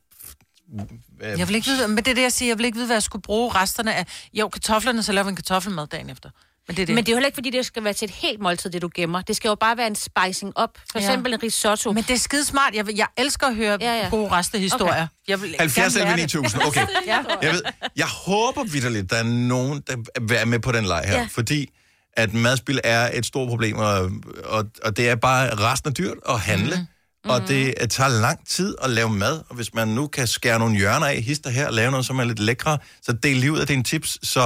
[1.21, 2.49] Øh, Jeg vil ikke vide, men det er det, jeg siger.
[2.49, 4.05] Jeg vil ikke vide, hvad jeg skulle bruge resterne af.
[4.33, 6.29] Jo, kartoflerne, så laver vi en kartoffelmad dagen efter.
[6.67, 6.95] Men det er det.
[6.95, 8.81] Men det er jo heller ikke, fordi det skal være til et helt måltid, det
[8.81, 9.21] du gemmer.
[9.21, 10.69] Det skal jo bare være en spicing up.
[10.91, 11.05] For Ja.
[11.05, 11.91] eksempel en risotto.
[11.91, 12.75] Men det er skide smart.
[12.75, 14.09] Jeg, vil, jeg elsker at høre ja, ja.
[14.09, 14.93] gode restehistorier.
[14.93, 15.07] Okay.
[15.27, 16.33] Jeg vil 70 gerne lære eller det.
[16.33, 16.87] 9000, okay.
[17.07, 17.19] ja.
[17.41, 17.61] Jeg, ved,
[17.95, 21.17] jeg håber vidderligt, der er nogen, der være med på den leg her.
[21.19, 21.27] Ja.
[21.31, 21.69] Fordi
[22.17, 24.11] at madspil er et stort problem, og,
[24.43, 26.75] og, og det er bare resten af dyrt at handle.
[26.75, 26.87] Mm.
[27.33, 30.59] Og det øh, tager lang tid at lave mad, og hvis man nu kan skære
[30.59, 33.51] nogle hjørner af, hister her, og lave noget, som er lidt lækre, så del lige
[33.55, 34.09] ud af dine tips.
[34.33, 34.43] Så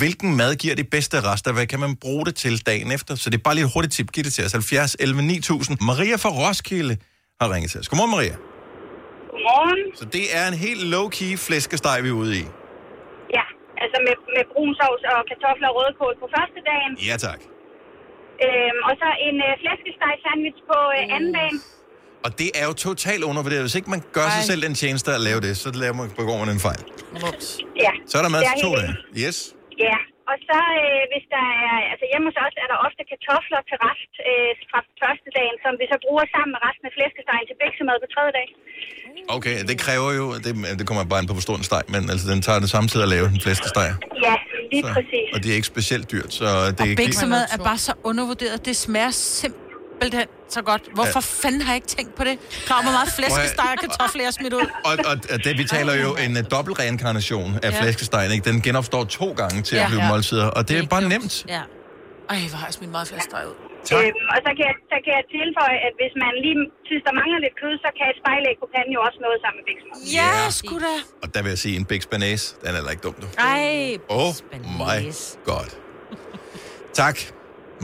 [0.00, 1.52] hvilken mad giver de bedste rester?
[1.52, 3.14] Hvad kan man bruge det til dagen efter?
[3.14, 4.08] Så det er bare lige et hurtigt tip.
[4.14, 4.52] Giv det til os.
[4.52, 5.78] 70 11 9000.
[5.90, 6.94] Maria fra Roskilde
[7.40, 7.88] har ringet til os.
[7.88, 8.36] Godmorgen, Maria.
[9.30, 9.80] Godmorgen.
[10.00, 12.44] Så det er en helt low-key flæskesteg, vi er ude i.
[13.36, 13.44] Ja,
[13.82, 16.92] altså med, med brun sovs og kartofler og rødkål på første dagen.
[17.08, 17.40] Ja, tak.
[18.44, 21.58] Øhm, og så en øh, flæskesteg sandwich på øh, anden dagen.
[22.26, 23.62] Og det er jo totalt undervurderet.
[23.66, 24.50] Hvis ikke man gør sig Ej.
[24.50, 26.82] selv den tjeneste at lave det, så laver man, begår man en fejl.
[27.84, 27.92] Ja.
[28.10, 28.94] Så er der mad til to dage.
[29.24, 29.36] Yes.
[29.86, 29.98] Ja,
[30.30, 33.76] og så øh, hvis der er, altså hjemme hos os er der ofte kartofler til
[33.86, 37.56] rest øh, fra første dagen, som vi så bruger sammen med resten af flæskestegen til
[37.62, 38.48] biksemad på tredje dag.
[39.36, 42.02] Okay, det kræver jo, det, det kommer bare ind på, hvor stor en steg, men
[42.12, 43.88] altså, den tager det samme tid at lave den flæskesteg.
[44.26, 44.34] Ja,
[44.72, 45.26] lige Så, præcis.
[45.34, 46.44] og det er ikke specielt dyrt, så
[46.76, 48.58] det Og er bæksemad er bare så undervurderet.
[48.68, 49.65] Det smager simpelthen
[50.56, 50.82] så godt.
[50.98, 51.30] Hvorfor Ja.
[51.42, 52.34] fanden har jeg ikke tænkt på det?
[52.68, 54.66] Klar, hvor meget flæskesteg og kartofler jeg smidt ud.
[54.88, 57.80] Og, og, og det, vi taler jo en uh, dobbelt reinkarnation af Ja.
[57.80, 58.44] flæskestegen, ikke?
[58.50, 59.82] Den genopstår to gange til Ja.
[59.82, 60.08] at blive Ja.
[60.12, 61.34] måltider, og det er bare nemt.
[61.54, 61.62] Ja.
[62.32, 63.56] Ej, hvor har jeg smidt meget flæskesteg ud.
[63.90, 63.98] Tak.
[64.04, 66.56] Øhm, og så kan, jeg, så kan jeg tilføje, at hvis man lige
[66.88, 69.58] synes, der mangler lidt kød, så kan et spejlæg på panden jo også noget sammen
[69.60, 69.96] med bæksmad.
[70.18, 70.94] Ja, sgu da.
[71.22, 73.26] Og der vil jeg sige, en Big Spanase, den er heller ikke dum, du.
[73.38, 74.30] Ej, Oh
[74.80, 74.98] my
[75.50, 75.68] god.
[77.00, 77.16] Tak,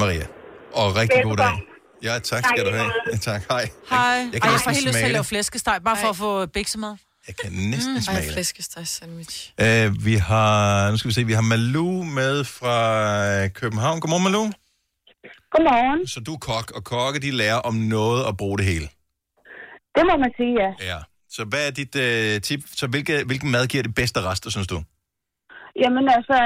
[0.02, 0.26] Maria.
[0.80, 1.54] Og rigtig god dag.
[2.02, 2.90] Ja, tak skal Tak du have.
[3.20, 3.68] tak, hej.
[3.90, 3.98] Hej.
[4.00, 6.16] Jeg Jeg, kan Ej, jeg får helt lyst til at lave flæskesteg, bare for at
[6.16, 6.96] få biksemad.
[7.28, 8.32] Jeg kan næsten Ej, smage det.
[8.32, 9.52] flæskesteg sandwich.
[9.62, 12.76] Uh, vi har, nu skal vi se, vi har Malou med fra
[13.44, 14.00] øh, København.
[14.00, 14.44] Godmorgen, Malou.
[15.52, 16.06] Godmorgen.
[16.06, 18.88] Så du er kok, og kokke, de lærer om noget at bruge det hele.
[19.96, 20.94] Det må man sige, ja.
[20.94, 20.98] Ja.
[21.30, 22.60] Så hvad er dit uh, tip?
[22.76, 24.82] Så hvilke, hvilken mad giver det bedste rester, synes du?
[25.80, 26.36] Jamen altså,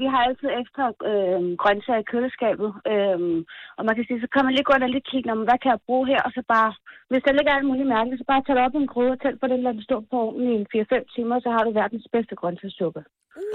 [0.00, 2.70] vi har altid ekstra øh, grøntsager i køleskabet.
[2.92, 3.18] Øh,
[3.78, 5.58] og man kan sige, så kan man lige gå ind og lige kigge, om hvad
[5.62, 6.70] kan jeg bruge her, og så bare,
[7.10, 9.20] hvis der ligger alt muligt mærkeligt, så bare tage det op i en gryde og
[9.20, 12.06] tænd på den, lad den stå på ovnen i 4-5 timer, så har du verdens
[12.12, 13.00] bedste grøntsagssuppe.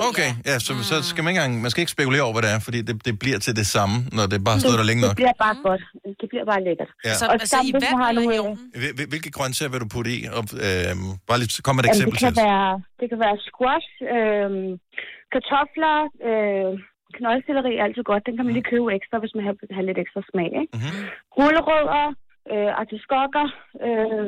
[0.09, 2.51] Okay, ja, så, så skal man ikke engang, man skal ikke spekulere over, hvad det
[2.55, 5.13] er, fordi det, det bliver til det samme, når det bare står der længe nok.
[5.13, 5.84] Det bliver bare godt.
[6.21, 6.91] Det bliver bare lækkert.
[7.07, 7.13] Ja.
[7.32, 8.34] Og sammen, hvis man har nogle,
[8.82, 10.19] Hvil- hvil- Hvilke grøntsager vil du putte i?
[10.38, 10.93] Og, øh,
[11.29, 12.43] bare lige kom med et Jamen, eksempel det, kan til.
[12.49, 12.69] være,
[12.99, 14.49] det kan være squash, øh,
[15.34, 15.95] kartofler,
[16.29, 16.71] øh,
[17.17, 18.23] knoldselleri er altid godt.
[18.27, 20.49] Den kan man lige købe ekstra, hvis man har, har lidt ekstra smag.
[20.61, 20.73] Ikke?
[20.77, 20.99] Mm-hmm.
[21.36, 22.05] Gulerødder,
[22.53, 23.45] øh, artiskokker,
[23.88, 24.27] øh,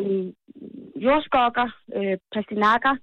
[1.05, 2.93] jordskokker, øh, pastinakker,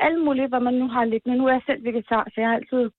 [0.00, 1.38] alle mulige, hvad man nu har liggende.
[1.38, 2.90] Nu er jeg selv vegetar, så jeg har altid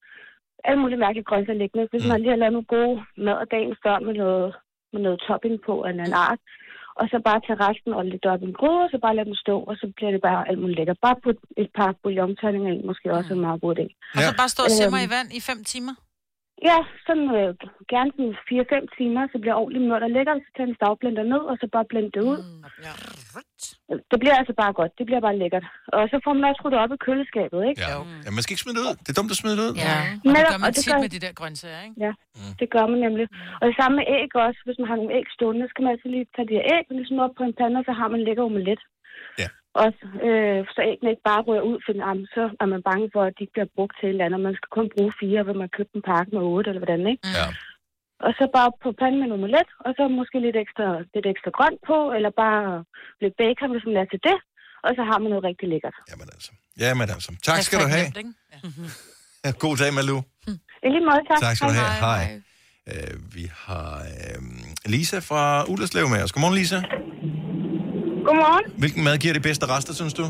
[0.64, 1.88] alle mulige mærkelige grøntsager liggende.
[1.92, 4.56] Hvis man lige har lavet nogle gode mad dagen før med noget,
[4.94, 6.40] med noget topping på af en anden art,
[7.00, 9.30] og så bare tage resten og lidt op i en gryde, og så bare lade
[9.30, 11.00] dem stå, og så bliver det bare alt muligt lækkert.
[11.08, 13.86] Bare putte et par bouillonterninger ind, måske også en meget god idé.
[14.16, 15.96] Og så bare stå og simmer i Øhm, vand i 5 timer.
[16.70, 16.78] Ja,
[17.08, 17.50] sådan øh,
[17.94, 21.44] gerne sådan 4-5 timer, så bliver ordentligt mørt og lækkert, så tager en stavblender ned,
[21.52, 22.40] og så bare blende det ud.
[24.12, 25.66] Det bliver altså bare godt, det bliver bare lækkert.
[25.98, 27.80] Og så får man også ryddet op i køleskabet, ikke?
[27.84, 27.90] Ja.
[28.26, 28.94] ja, man skal ikke smide det ud.
[29.04, 29.74] Det er dumt at smide det ud.
[29.86, 29.96] Ja,
[30.30, 31.98] og det gør man og det tit gør- med de der grøntsager, ikke?
[32.06, 32.12] Ja,
[32.62, 33.26] det gør man nemlig.
[33.60, 34.60] Og det samme med æg også.
[34.68, 36.84] Hvis man har nogle æg stående, så kan man altså lige tage de her æg
[36.92, 38.82] og ligesom op på en pande, og så har man lækker omelet.
[39.42, 39.48] Ja.
[39.84, 43.22] Også, øh, så æggene ikke bare rører ud, for jamen, så er man bange for,
[43.28, 44.40] at de ikke bliver brugt til et eller andet.
[44.48, 47.22] Man skal kun bruge fire, hvis man køber en pakke med otte, eller hvordan, ikke?
[47.40, 47.48] Ja.
[48.26, 51.50] Og så bare på panden med en omelet, og så måske lidt ekstra, lidt ekstra
[51.58, 52.66] grønt på, eller bare
[53.24, 54.38] lidt bacon, hvis man lader til det.
[54.86, 55.96] Og så har man noget rigtig lækkert.
[56.84, 57.30] Jamen altså.
[57.50, 58.08] Tak skal du have.
[59.46, 60.20] Ja, God dag, Malou.
[60.86, 61.40] I lige måde, tak.
[61.46, 61.94] Tak skal du have.
[62.08, 62.24] Hej.
[62.92, 66.32] Uh, vi har uh, Lisa fra Ullerslev med os.
[66.32, 66.80] Godmorgen, Lisa.
[68.28, 68.66] Godmorgen.
[68.82, 70.26] Hvilken mad giver det bedste rester, synes du?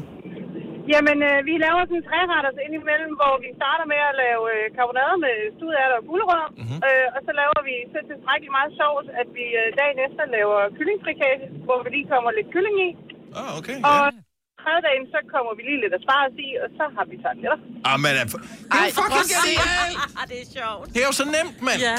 [0.93, 4.63] Jamen, øh, vi laver sådan en træretter indimellem, hvor vi starter med at lave øh,
[4.75, 6.49] karbonade med studeærter og gulerødder.
[6.61, 6.79] Mm-hmm.
[6.87, 10.59] Øh, og så laver vi så tilstrækkeligt meget sovs, at vi øh, dagen efter laver
[10.77, 12.89] kyllingfrikage, hvor vi lige kommer lidt kylling i.
[13.39, 13.77] Ah, okay.
[13.91, 14.03] Og
[14.63, 17.59] tredje dagen, så kommer vi lige lidt asparges i, og så har vi tarteletter.
[17.89, 18.25] Ah, men er,
[18.71, 19.97] det er jo fucking genialt.
[20.31, 20.85] det er sjovt.
[20.93, 21.79] Det er jo så nemt, mand.
[21.89, 21.97] Ja.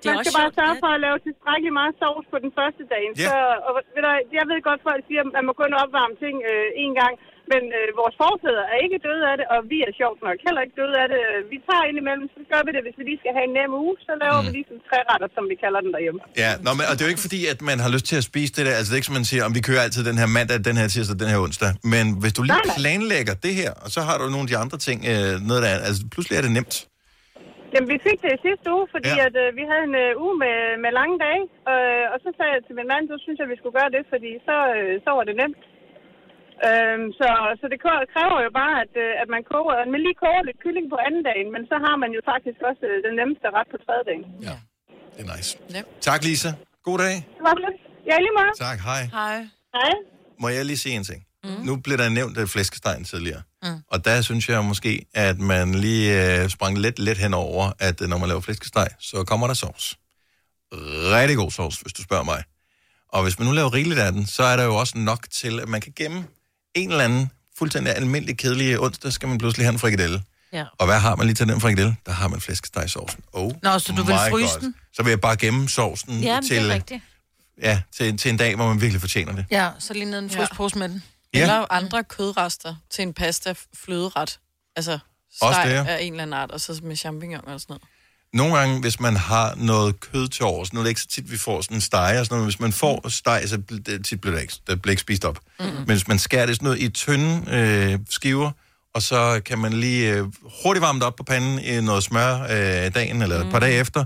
[0.00, 3.04] Det man skal bare sørge for at lave tilstrækkeligt meget sovs på den første dag.
[3.22, 3.28] Ja.
[3.28, 3.36] Så,
[3.66, 6.84] og, ved du, jeg ved godt, folk siger, at man må kun opvarme ting øh,
[6.84, 7.14] en gang.
[7.52, 10.60] Men øh, vores forfædre er ikke døde af det, og vi er sjovt nok heller
[10.64, 11.20] ikke døde af det.
[11.52, 13.94] Vi tager indimellem, så gør vi det, hvis vi lige skal have en nem uge,
[14.06, 14.46] så laver mm.
[14.46, 16.20] vi lige sådan tre retter, som vi kalder den derhjemme.
[16.42, 18.26] Ja, nå, men, og det er jo ikke fordi, at man har lyst til at
[18.30, 18.74] spise det der.
[18.78, 20.76] Altså, det er ikke som man siger, om vi kører altid den her mandag, den
[20.80, 21.70] her tirsdag, den her onsdag.
[21.94, 22.78] Men hvis du lige Nej, nej.
[22.80, 25.70] planlægger det her, og så har du nogle af de andre ting, øh, noget der,
[25.88, 26.74] altså pludselig er det nemt.
[27.72, 29.20] Jamen, vi fik det i sidste uge, fordi Ja.
[29.20, 29.28] ja.
[29.28, 31.42] at, øh, vi havde en øh, uge med, med lange dage.
[31.72, 34.02] Øh, og så sagde jeg til min mand, så synes jeg, vi skulle gøre det,
[34.12, 35.60] fordi så, øh, så var det nemt.
[36.68, 37.28] Øhm, så,
[37.60, 40.58] så det kræver- jo bare, at, øh, at man koger, at man lige koger lidt
[40.64, 43.68] kylling på anden dagen, men så har man jo faktisk også øh, den nemmeste ret
[43.72, 44.24] på tredje dagen.
[44.48, 44.56] Ja,
[45.14, 45.50] det er nice.
[45.76, 45.86] Yep.
[46.08, 46.50] Tak, Lisa.
[46.88, 47.14] God dag.
[47.36, 47.78] Det var lidt.
[48.10, 48.54] Ja, lige meget.
[48.66, 49.02] Tak, hej.
[49.18, 49.36] Hej.
[49.76, 49.92] Hej.
[50.42, 51.20] Må jeg lige sige en ting?
[51.44, 51.60] Mm.
[51.68, 53.42] Nu blev der nævnt uh, flæskestegen tidligere.
[53.62, 53.78] Mm.
[53.92, 56.06] Og der synes jeg måske, at man lige
[56.44, 59.86] uh, sprang lidt let henover, at uh, når man laver flæskesteg, så kommer der sovs.
[61.16, 62.42] Rigtig god sovs, hvis du spørger mig.
[63.08, 65.60] Og hvis man nu laver rigeligt af den, så er der jo også nok til,
[65.60, 66.24] at man kan gemme
[66.74, 70.22] en eller anden fuldstændig almindelig kedelig onsdag, skal man pludselig have en frikadelle.
[70.52, 70.64] Ja.
[70.78, 71.96] Og hvad har man lige til den frikadelle?
[72.06, 73.20] Der har man flæskestegsovsen.
[73.32, 74.60] Oh Nå, så du vil fryse God.
[74.60, 74.74] den?
[74.92, 77.02] Så vil jeg bare gemme sovsen Ja, til, det er rigtigt.
[77.62, 79.46] ja, til, til en dag, hvor man virkelig fortjener det.
[79.50, 81.02] Ja, så lige ned i en fryspose med den.
[81.34, 81.40] Ja.
[81.40, 84.38] Eller andre kødrester til en pasta fløderet.
[84.76, 84.98] Altså
[85.36, 85.84] steg ja.
[85.88, 87.82] af en eller anden art, og så med champignon og sådan noget.
[88.34, 91.30] Nogle gange, hvis man har noget kød til overs, nu er det ikke så tit,
[91.30, 94.20] vi får sådan en steg og sådan noget, hvis man får steg, så det, tit
[94.20, 95.38] bliver det ikke, det bliver ikke spist op.
[95.60, 95.68] Mhm.
[95.68, 95.74] Mm.
[95.74, 98.50] Men hvis man skærer det sådan noget i tynde øh, skiver,
[98.94, 100.26] og så kan man lige øh,
[100.62, 103.74] hurtigt varme det op på panden i noget smør øh, dagen eller et par dage
[103.78, 104.04] efter,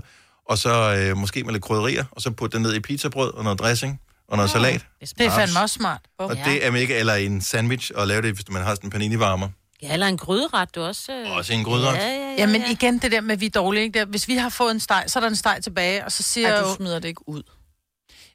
[0.49, 3.43] og så øh, måske med lidt krydderier, og så putte det ned i pizzabrød og
[3.43, 3.99] noget dressing
[4.29, 4.85] og noget salat.
[5.01, 6.01] Det er fandme også smart.
[6.19, 8.91] Og det er mega, eller en sandwich, og lave det, hvis man har sådan en
[8.91, 9.49] panini-varmer.
[9.81, 11.11] Ja, eller en gryderet, du også...
[11.13, 11.31] Øh...
[11.31, 11.95] Også en gryderet?
[11.95, 12.35] Ja, ja, ja.
[12.37, 13.99] Ja, men igen det der med, at vi er dårlige, ikke?
[13.99, 16.23] Der, hvis vi har fået en steg, så er der en steg tilbage, og så
[16.23, 16.75] siger Ej, jeg du jo...
[16.75, 17.43] smider det ikke ud.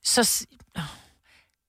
[0.04, 0.46] Så,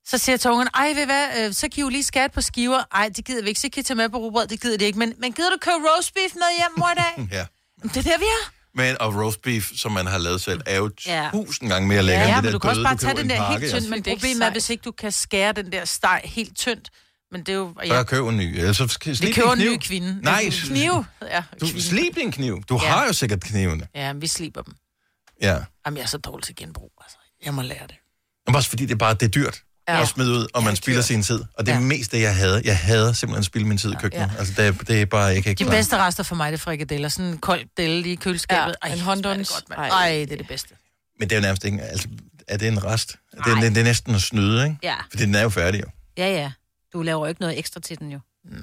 [0.08, 2.30] så siger jeg til ungerne, ej, ved hvad, øh, så kan I jo lige skære
[2.30, 2.84] på skiver.
[2.96, 4.86] Ej, det gider vi ikke, så kan I tage med på rugbrød, det gider de
[4.86, 5.00] ikke.
[5.00, 7.28] Men, men gider du købe roast beef med hjem, mor, i dag?
[7.38, 7.46] Ja.
[7.90, 8.52] Det er der, vi er.
[8.76, 11.30] Men, og roast beef, som man har lavet selv, er jo Ja.
[11.34, 13.18] tusind gange mere lækker Ja, end men det du der kan også bare du tage
[13.18, 13.90] den der helt tynd, altså.
[13.90, 16.90] men Det problemet er, hvis ikke du kan skære den der steg helt tyndt.
[17.32, 17.74] Men det er jo...
[17.86, 18.58] Så jeg køber en ny.
[18.58, 19.72] Ellers så skal vi køber en kniv.
[19.72, 20.20] ny kvinde.
[20.22, 21.06] Nej, Kniv.
[21.22, 22.64] Ja, du slip din kniv.
[22.70, 22.90] Du Ja.
[22.90, 23.88] har jo sikkert knivene.
[23.96, 24.74] ja, vi sliber dem.
[25.42, 25.58] Ja.
[25.86, 27.18] Jamen, jeg er så dårlig til genbrug, altså.
[27.46, 27.96] Jeg må lære det.
[28.48, 29.96] Men også fordi det er bare det er dyrt Ja.
[29.96, 30.02] ja.
[30.02, 31.44] at smide ud, og man spilder sin tid.
[31.58, 31.82] Og det er Ja.
[31.82, 32.62] mest det, jeg havde.
[32.66, 34.32] Jeg hader simpelthen at spilde min tid i køkkenet.
[34.34, 34.38] Ja.
[34.40, 36.58] Altså, det er, det er bare, jeg kan ikke De bedste rester for mig, det
[36.58, 37.10] er frikadeller.
[37.10, 38.76] Sådan en kold delle i køleskabet.
[38.84, 39.46] Ja, Ej, en mand.
[39.78, 40.10] Ej.
[40.10, 40.76] Det er det bedste.
[41.20, 41.82] Men det er jo nærmest ikke...
[41.82, 42.08] Altså,
[42.48, 43.16] er det en rest?
[43.46, 44.78] Det er, det er næsten at snyde, ikke?
[44.84, 44.96] Ja.
[45.10, 45.86] Fordi den er jo færdig, jo.
[46.18, 46.52] Ja, ja.
[46.94, 48.20] Du laver jo ikke noget ekstra til den jo.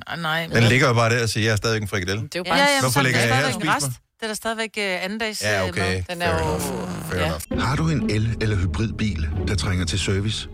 [0.06, 0.46] Nej, nej.
[0.46, 2.22] Den ligger jo bare der og siger, jeg er stadigvæk en frikadelle.
[2.22, 3.86] Det er jo Ja, ja, Hvorfor så er ligger jeg her og spiser rest.
[3.86, 5.94] Det er da stadigvæk uh, andendags Ja, øh, okay.
[5.94, 6.02] mad.
[6.10, 6.58] Den er jo...
[6.58, 7.26] Fair Ja.
[7.26, 7.62] enough.
[7.68, 10.48] Har du en el- eller hybridbil, der trænger til service?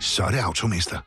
[0.00, 0.98] Så er det Automester.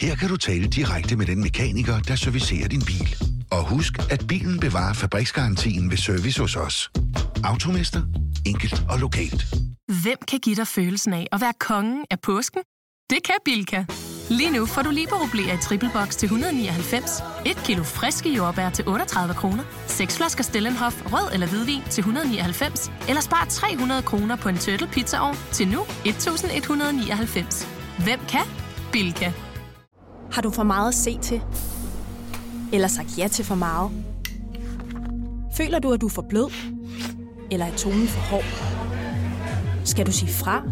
[0.00, 3.16] Her kan du tale direkte med den mekaniker, der servicerer din bil.
[3.50, 6.90] Og husk, at bilen bevarer fabriksgarantien ved service hos os.
[7.44, 8.02] Automester.
[8.46, 9.46] Enkelt og lokalt.
[10.02, 12.60] Hvem kan give dig følelsen af at være kongen af påsken?
[13.10, 13.84] Det kan Bilka!
[14.30, 18.88] Lige nu får du liberobleer i triple box til 199, et kilo friske jordbær til
[18.88, 24.48] 38 kroner, seks flasker Stellenhof rød eller hvidvin til 199, eller spar 300 kroner på
[24.48, 27.68] en turtle pizzaovn til nu 1199.
[28.04, 28.40] Hvem kan?
[28.92, 29.32] Bilka.
[30.32, 31.42] Har du for meget at se til?
[32.72, 33.90] Eller sagt ja til for meget?
[35.56, 36.52] Føler du, at du er for blød?
[37.50, 38.44] Eller er tonen for hård?
[39.84, 40.62] Skal du sige fra?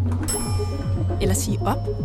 [1.21, 2.04] Eller sige op?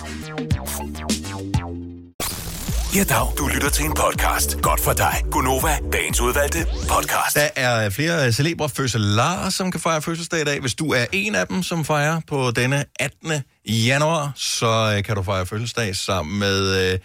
[2.95, 3.37] Ja, dag.
[3.37, 4.61] Du lytter til en podcast.
[4.61, 5.23] Godt for dig.
[5.31, 7.35] Gunova, dagens udvalgte podcast.
[7.35, 10.59] Der er flere øh, celebre fødselarer, som kan fejre fødselsdag i dag.
[10.59, 13.31] Hvis du er en af dem, som fejrer på denne 18.
[13.65, 16.99] januar, så øh, kan du fejre fødselsdag sammen med øh,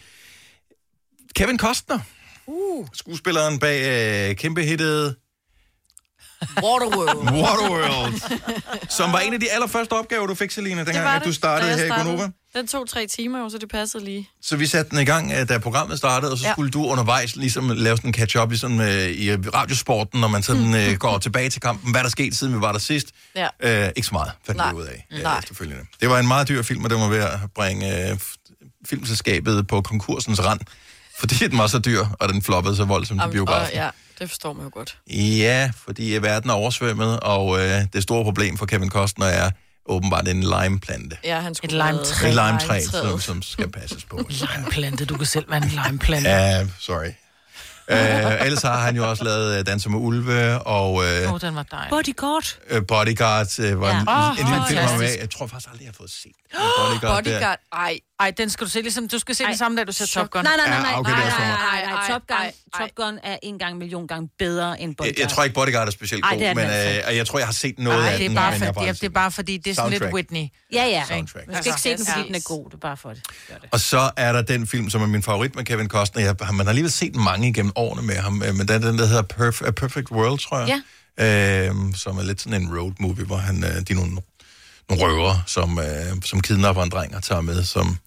[1.36, 1.98] Kevin Costner.
[2.46, 2.86] Uh.
[2.92, 3.80] Skuespilleren bag
[4.30, 5.16] øh, kæmpe hittet
[6.62, 7.32] Waterworld.
[7.32, 8.12] Waterworld,
[8.88, 11.28] som var en af de allerførste opgaver, du fik, Selina, Det dengang var at du
[11.28, 11.88] det, startede her i.
[11.88, 12.30] Gonova.
[12.56, 14.28] Den tog tre timer, jo, så det passede lige.
[14.42, 16.52] Så vi satte den i gang, øh, da programmet startede, og så Ja.
[16.52, 20.74] skulle du undervejs ligesom lave sådan en catch-up ligesom, øh, i radiosporten, når man sådan
[20.74, 21.90] øh, går tilbage til kampen.
[21.90, 23.06] Hvad er der sket, siden vi var der sidst?
[23.34, 23.48] Ja.
[23.60, 24.70] Øh, ikke så meget, fandt Nej.
[24.72, 25.38] vi ud af øh, Nej.
[25.38, 25.84] efterfølgende.
[26.00, 28.18] Det var en meget dyr film, og den var ved at bringe øh,
[28.88, 30.60] filmselskabet på konkursens rand,
[31.18, 33.66] fordi den var så dyr, og den floppede så voldsomt Am- biografen.
[33.78, 33.88] og, ja,
[34.18, 34.98] det forstår man jo godt.
[35.10, 39.50] Ja, fordi verden er oversvømmet, og øh, det store problem for Kevin Costner er
[39.88, 41.16] åbenbart en limeplante.
[41.24, 42.28] Ja, han skulle Et limetræ.
[42.28, 44.28] Et limetræ, som, som skal passes på.
[44.30, 46.30] Limeplante, du kan selv være en limeplante.
[46.30, 47.10] Ja, sorry.
[47.92, 51.40] Uh, ellers har han jo også lavet uh, Danser med Ulve og Åh, uh, oh,
[51.40, 51.90] den var dejlig.
[51.90, 52.44] Bodyguard.
[52.76, 53.46] uh, Bodyguard.
[53.58, 54.00] Uh, var Ja.
[54.00, 55.20] en, Åh, en, en lille film.
[55.20, 57.24] Jeg tror faktisk aldrig, jeg har fået set Bodyguard.
[57.24, 57.30] der.
[57.30, 57.98] Bodyguard, ej.
[58.20, 60.30] Ej, den skal du se ligesom, du skal se den samme dag, du ser Top
[60.30, 60.44] Gun.
[60.44, 60.90] Nej, nej, nej, nej.
[60.90, 61.92] Ja, okay, nej, det er nej, nej, nej.
[61.92, 62.80] Ej, Top Gun, ej, ej.
[62.80, 65.14] Top Gun er en gang million gange bedre end Bodyguard.
[65.16, 67.10] Jeg, jeg tror ikke, Bodyguard er specielt Ej, god, det er men altså.
[67.10, 68.36] uh, jeg tror, jeg har set noget Nej, af det er, den.
[68.36, 70.02] bare men jeg har for, det, er, det er bare fordi, det er sådan lidt.
[70.02, 70.46] Whitney.
[70.72, 71.04] Ja, ja.
[71.08, 71.46] Soundtrack.
[71.46, 72.64] Du skal ikke se den, fordi den er god.
[72.64, 73.22] Det er bare for det.
[73.70, 76.22] Og så er der den film, som er min favorit med Kevin Costner.
[76.22, 79.06] Jeg, man har alligevel set mange igennem årene med ham, øh, men den, den der
[79.06, 80.68] hedder Perf- A Perfect World, tror jeg.
[80.68, 81.66] Ja.
[81.68, 84.12] Øhm, som er lidt sådan en road movie, hvor han, øh, de er nogle
[84.90, 87.98] røver, som, øh, som kidnapper en dreng og tager med, som,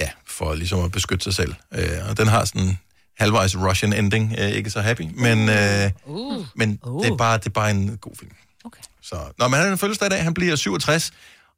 [0.00, 1.54] ja, for ligesom at beskytte sig selv.
[1.74, 2.78] Øh, og den har sådan
[3.18, 6.46] halvvejs Russian ending, øh, ikke så happy, men, øh, Uh.
[6.54, 7.04] men Uh.
[7.04, 8.30] det, er bare, det er bare en god film.
[8.64, 8.82] Okay.
[9.02, 11.12] Så, når man har en fødselsdag i dag, han bliver 67,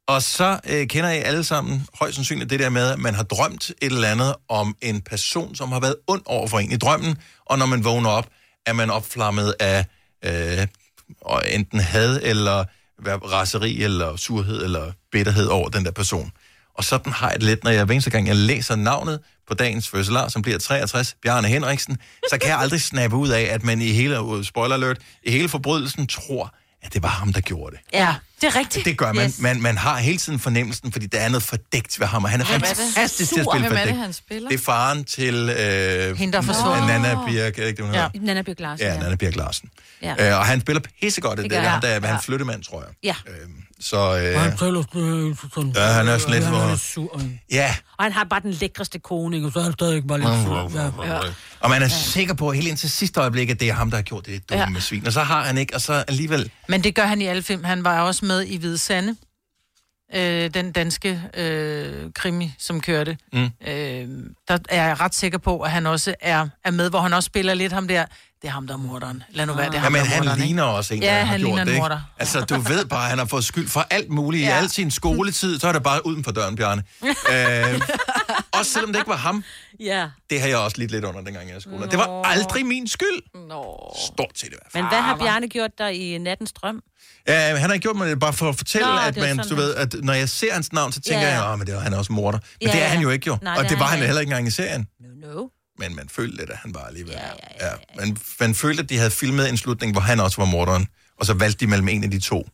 [0.07, 3.23] og så øh, kender I alle sammen højst sandsynligt det der med, at man har
[3.23, 6.77] drømt et eller andet om en person, som har været ond over for en i
[6.77, 8.27] drømmen, og når man vågner op,
[8.65, 9.85] er man opflammet af
[10.25, 10.67] øh,
[11.21, 12.65] og enten had, eller
[13.07, 16.31] raseri, eller surhed, eller bitterhed over den der person.
[16.73, 19.53] Og sådan har jeg det lidt, når jeg hver eneste gang, jeg læser navnet på
[19.53, 21.97] dagens fødselar, som bliver 63, Bjarne Henriksen,
[22.29, 25.31] så kan jeg aldrig snappe ud af, at man i hele, uh, spoiler alert, i
[25.31, 27.81] hele forbrydelsen tror, at det var ham, der gjorde det.
[27.93, 28.15] Ja.
[28.41, 28.85] Det er rigtigt.
[28.85, 29.25] Det gør man.
[29.25, 29.39] Yes.
[29.39, 29.61] Man.
[29.61, 32.45] Man har hele tiden fornemmelsen, fordi der er noget fordækt ved ham, og han er
[32.45, 32.77] Hvem er det?
[32.77, 34.03] fantastisk til at spille Hvem er det, fordækt.
[34.03, 34.49] han spiller?
[34.49, 35.35] Det er faren til...
[35.49, 36.87] Øh, Hende, der er forsvundet.
[36.87, 38.07] Nana Birk, er det ikke det, Ja.
[38.15, 38.85] Nana Bjørk Larsen.
[38.87, 39.69] Ja, Nana Birk Larsen.
[40.01, 40.29] Ja.
[40.31, 41.37] Øh, og han spiller pissegodt.
[41.37, 41.81] Det, Det det er han.
[41.81, 42.07] der er Ja.
[42.07, 42.89] han flyttemand, tror jeg.
[43.03, 43.15] Ja.
[43.79, 44.83] Så øh, Han taler
[45.53, 45.71] sådan...
[45.75, 47.21] Ja, han er sådan lidt Han er sur.
[47.51, 49.47] ja, Og han har bare den lækreste kone, ikke?
[49.47, 50.71] Og så er han stadig bare lidt sur.
[51.05, 51.19] Ja.
[51.59, 54.01] og man er sikker på helt indtil sidste øjeblik, at det er ham, der har
[54.03, 54.71] gjort det dumme Ja.
[54.73, 54.79] ja.
[54.79, 55.07] svin.
[55.07, 56.51] Og så har han ikke, og så alligevel...
[56.67, 57.63] Men det gør han i alle film.
[57.63, 59.15] Han var også med i Hvide Sande.
[60.15, 63.17] Øh, den danske øh, krimi, som kørte.
[63.33, 63.43] Mm.
[63.67, 64.07] Øh,
[64.47, 67.27] der er jeg ret sikker på, at han også er, er med, hvor han også
[67.27, 68.05] spiller lidt ham der.
[68.41, 69.23] Det er ham, der er morderen.
[69.29, 70.75] Lad nu være, det er Ja, ham, men der er han morderen, ligner ikke?
[70.77, 71.81] også en, Ja, der har han gjort ligner det, en ikke?
[71.81, 71.99] morder.
[72.19, 74.47] Altså, du ved bare, at han har fået skyld for alt muligt ja.
[74.47, 74.57] i Ja.
[74.57, 75.59] al sin skoletid.
[75.59, 76.83] Så er det bare uden for døren, Bjarne.
[77.03, 77.81] øh,
[78.51, 79.43] også selvom det ikke var ham.
[79.79, 80.07] Ja.
[80.29, 81.87] Det har jeg også lidt lidt under, dengang jeg i skole.
[81.91, 83.21] Det var aldrig min skyld.
[83.49, 83.93] Nå.
[84.13, 84.83] Stort set i hvert fald.
[84.83, 86.81] Men hvad har Bjarne gjort der i nattens drøm?
[87.27, 89.15] Ja, men han har ikke gjort mig det bare for at fortælle, Nå, Nå, at,
[89.15, 91.27] det er man, sådan, du ved, at når jeg ser hans navn, så tænker Ja,
[91.27, 91.49] ja, ja.
[91.51, 92.39] jeg, at det er, han er også morder.
[92.39, 92.89] Men Ja, det er ja.
[92.91, 93.37] han jo ikke jo.
[93.41, 94.05] Nej, og det det er var han han ikke.
[94.07, 94.87] heller ikke engang i serien.
[95.21, 95.47] No, no.
[95.79, 97.13] Men man følte lidt, at han var alligevel.
[97.13, 97.75] Ja, ja, ja, ja.
[97.95, 100.87] Man, man følte, at de havde filmet en slutning, hvor han også var morderen.
[101.19, 102.47] Og så valgte de mellem en af de to.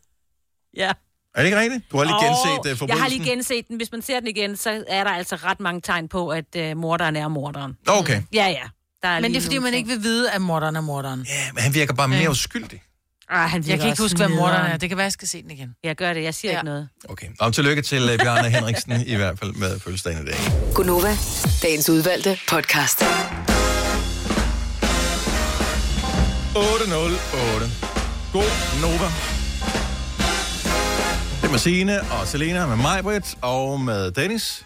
[0.78, 0.92] Ja.
[1.36, 1.92] Er det ikke rigtigt?
[1.92, 3.78] Du har lige Åh, genset uh, Jeg har lige genset den.
[3.78, 6.78] Hvis man ser den igen, så er der altså ret mange tegn på, at uh,
[6.78, 7.78] morderen er morderen.
[7.88, 8.22] Okay.
[8.34, 8.64] Ja, ja.
[9.02, 9.78] Der er Men det er, fordi man ting.
[9.78, 11.26] ikke vil vide, at morderen er morderen.
[11.30, 12.82] Ja, men han virker bare mere uskyldig.
[13.30, 14.78] Ah, han Jeg kan ikke huske, hvad morderen er.
[14.78, 15.76] Det kan være, jeg skal se den igen.
[15.84, 16.24] Jeg gør det.
[16.24, 16.58] Jeg siger ja.
[16.58, 16.90] ikke noget.
[17.10, 17.28] Okay.
[17.40, 20.38] Og tillykke til uh, Bjarne Henriksen, i hvert fald med fødselsdagen i dag.
[20.74, 21.18] Gunova,
[21.62, 23.04] dagens udvalgte podcast.
[26.56, 27.72] 808.
[28.34, 29.10] God Nova.
[31.42, 34.66] Det er med Signe og Selena, med mig, Britt, og med Dennis.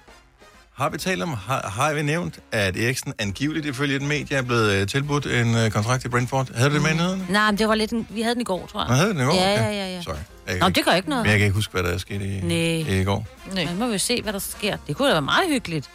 [0.79, 4.41] Har vi talt om, har, har vi nævnt, at Eriksen angiveligt ifølge den medie er
[4.41, 6.55] blevet uh, tilbudt en uh, kontrakt i Brentford?
[6.55, 7.25] Havde du det med i nyhederne?
[7.29, 7.91] Nej, men det var lidt...
[7.91, 8.07] En...
[8.09, 8.89] Vi havde den i går, tror jeg.
[8.89, 9.33] Nå, havde den i går?
[9.33, 9.95] Ja, ja, ja.
[9.95, 10.01] ja.
[10.01, 10.15] Sorry.
[10.47, 11.23] Jeg Nå, det gør ikke noget.
[11.23, 12.99] Men jeg kan ikke huske, hvad der er sket i, Nej.
[12.99, 13.27] i går.
[13.53, 13.65] Nej.
[13.65, 14.77] Men må vi jo se, hvad der sker.
[14.87, 15.89] Det kunne da være meget hyggeligt.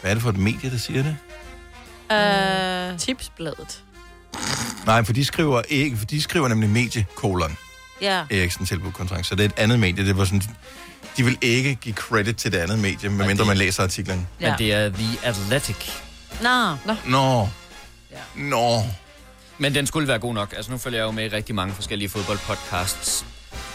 [0.00, 1.16] Hvad er det for et medie, der siger det?
[2.92, 2.98] Øh...
[2.98, 3.82] Tipsbladet.
[4.86, 7.56] Nej, for de skriver, ikke, for de skriver nemlig mediekolon.
[8.00, 8.24] Ja.
[8.30, 9.26] Eriksen tilbudt kontrakt.
[9.26, 10.06] Så det er et andet medie.
[10.06, 10.42] Det var sådan,
[11.16, 14.28] de vil ikke give credit til det andet medie, medmindre man læser artiklen.
[14.40, 15.90] Men det er The Athletic.
[16.42, 16.76] Nå.
[16.86, 16.96] Nå.
[17.06, 17.48] Nå.
[18.34, 18.82] Nå.
[19.58, 20.52] Men den skulle være god nok.
[20.56, 23.24] Altså, nu følger jeg jo med i rigtig mange forskellige fodboldpodcasts.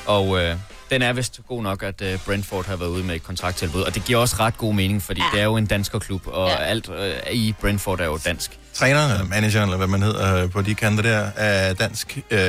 [0.05, 0.55] Og øh,
[0.89, 3.81] den er vist god nok, at øh, Brentford har været ude med et kontrakttilbud.
[3.81, 5.27] Og det giver også ret god mening, fordi ja.
[5.33, 6.55] det er jo en danskerklub, og ja.
[6.55, 8.58] alt øh, i Brentford er jo dansk.
[8.79, 12.17] Træneren, eller manageren, eller hvad man hedder øh, på de kanter der, er dansk.
[12.31, 12.39] Øh,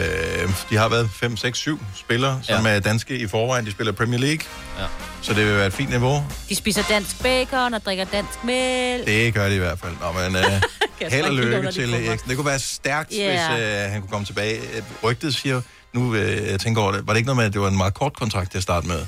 [0.70, 2.72] de har været 5, 6, 7 spillere, som Ja.
[2.76, 3.66] er danske i forvejen.
[3.66, 4.44] De spiller Premier League,
[4.78, 4.84] Ja.
[5.22, 6.24] så det vil være et fint niveau.
[6.48, 9.06] De spiser dansk bacon og drikker dansk mælk.
[9.06, 9.92] Det gør de i hvert fald.
[10.00, 10.62] Nå, men øh,
[11.12, 11.94] held og lykke til.
[11.94, 12.28] Eriksen.
[12.28, 13.28] Det kunne være stærkt, Ja.
[13.30, 14.60] hvis øh, han kunne komme tilbage.
[15.04, 15.60] Rygtet siger,
[15.92, 17.76] nu øh, jeg tænker over det, var det ikke noget med, at det var en
[17.76, 19.00] meget kort kontrakt til at starte med?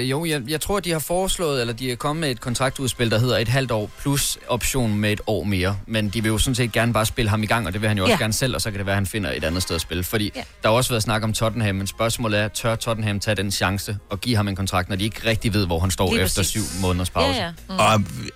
[0.00, 3.10] Øh, jo, jeg, jeg tror, de har foreslået, eller de er kommet med et kontraktudspil,
[3.10, 5.76] der hedder et halvt år plus option med et år mere.
[5.86, 7.88] Men de vil jo sådan set gerne bare spille ham i gang, og det vil
[7.88, 8.18] han jo også Ja.
[8.18, 10.04] gerne selv, og så kan det være, at han finder et andet sted at spille.
[10.04, 10.42] Fordi Ja.
[10.62, 13.96] der har også været snak om Tottenham, men spørgsmålet er, tør Tottenham tage den chance
[14.10, 16.40] og give ham en kontrakt, når de ikke rigtig ved, hvor han står Lige efter
[16.42, 16.50] præcis.
[16.72, 17.38] syv måneders pause?
[17.38, 17.50] Ja, ja.
[17.68, 17.74] Mm.
[17.78, 18.28] Og øh,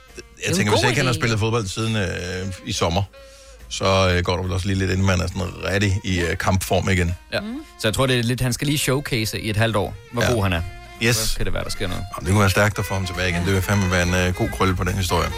[0.48, 2.06] jeg tænker, hvis ikke han har spillet fodbold siden øh,
[2.66, 3.02] i sommer,
[3.68, 5.42] så øh, går der vel også lige lidt, inden man er sådan
[5.72, 7.14] rigtig i øh, kampform igen.
[7.32, 7.38] Ja.
[7.80, 10.22] Så jeg tror, det er lidt, han skal lige showcase i et halvt år, hvor
[10.22, 10.32] Ja.
[10.32, 10.62] god han er.
[11.02, 11.16] Yes.
[11.16, 12.02] Så kan det være, der sker noget.
[12.16, 13.44] Jamen, det kunne være stærkt at få ham tilbage igen.
[13.46, 15.28] Det vil fandme være en øh, god krølle på den historie.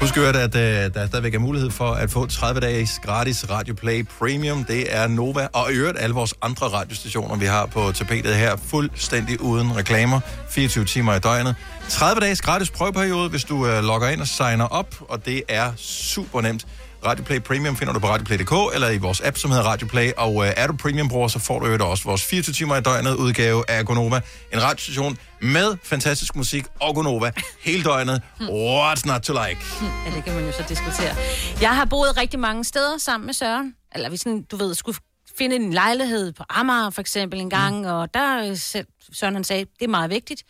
[0.00, 3.50] Husk at høre, at øh, der stadigvæk er mulighed for at få 30 dages gratis
[3.50, 4.64] Radio Play Premium.
[4.64, 8.56] Det er Nova og i øvrigt alle vores andre radiostationer, vi har på tapetet her,
[8.66, 10.20] fuldstændig uden reklamer,
[10.50, 11.54] 24 timer i døgnet.
[11.88, 15.72] 30 dages gratis prøveperiode, hvis du øh, logger ind og signer op, og det er
[15.76, 16.66] super nemt.
[17.04, 20.12] Radio Play Premium finder du på radioplay.dk eller i vores app, som hedder Radio Play.
[20.16, 23.14] Og øh, er du premium-bruger, så får du jo også vores 24 timer i døgnet
[23.14, 24.20] udgave af Gonova.
[24.52, 27.30] En radiostation med fantastisk musik og Gonova
[27.60, 28.22] hele døgnet.
[28.40, 29.60] What's not to like?
[30.06, 31.16] Ja, det kan man jo så diskutere.
[31.60, 33.74] Jeg har boet rigtig mange steder sammen med Søren.
[33.94, 34.98] Eller vi sådan, du ved, skulle
[35.38, 37.86] finde en lejlighed på Amager for eksempel en gang, mm.
[37.86, 38.56] og der øh,
[39.12, 40.42] Søren han sagde, det er meget vigtigt.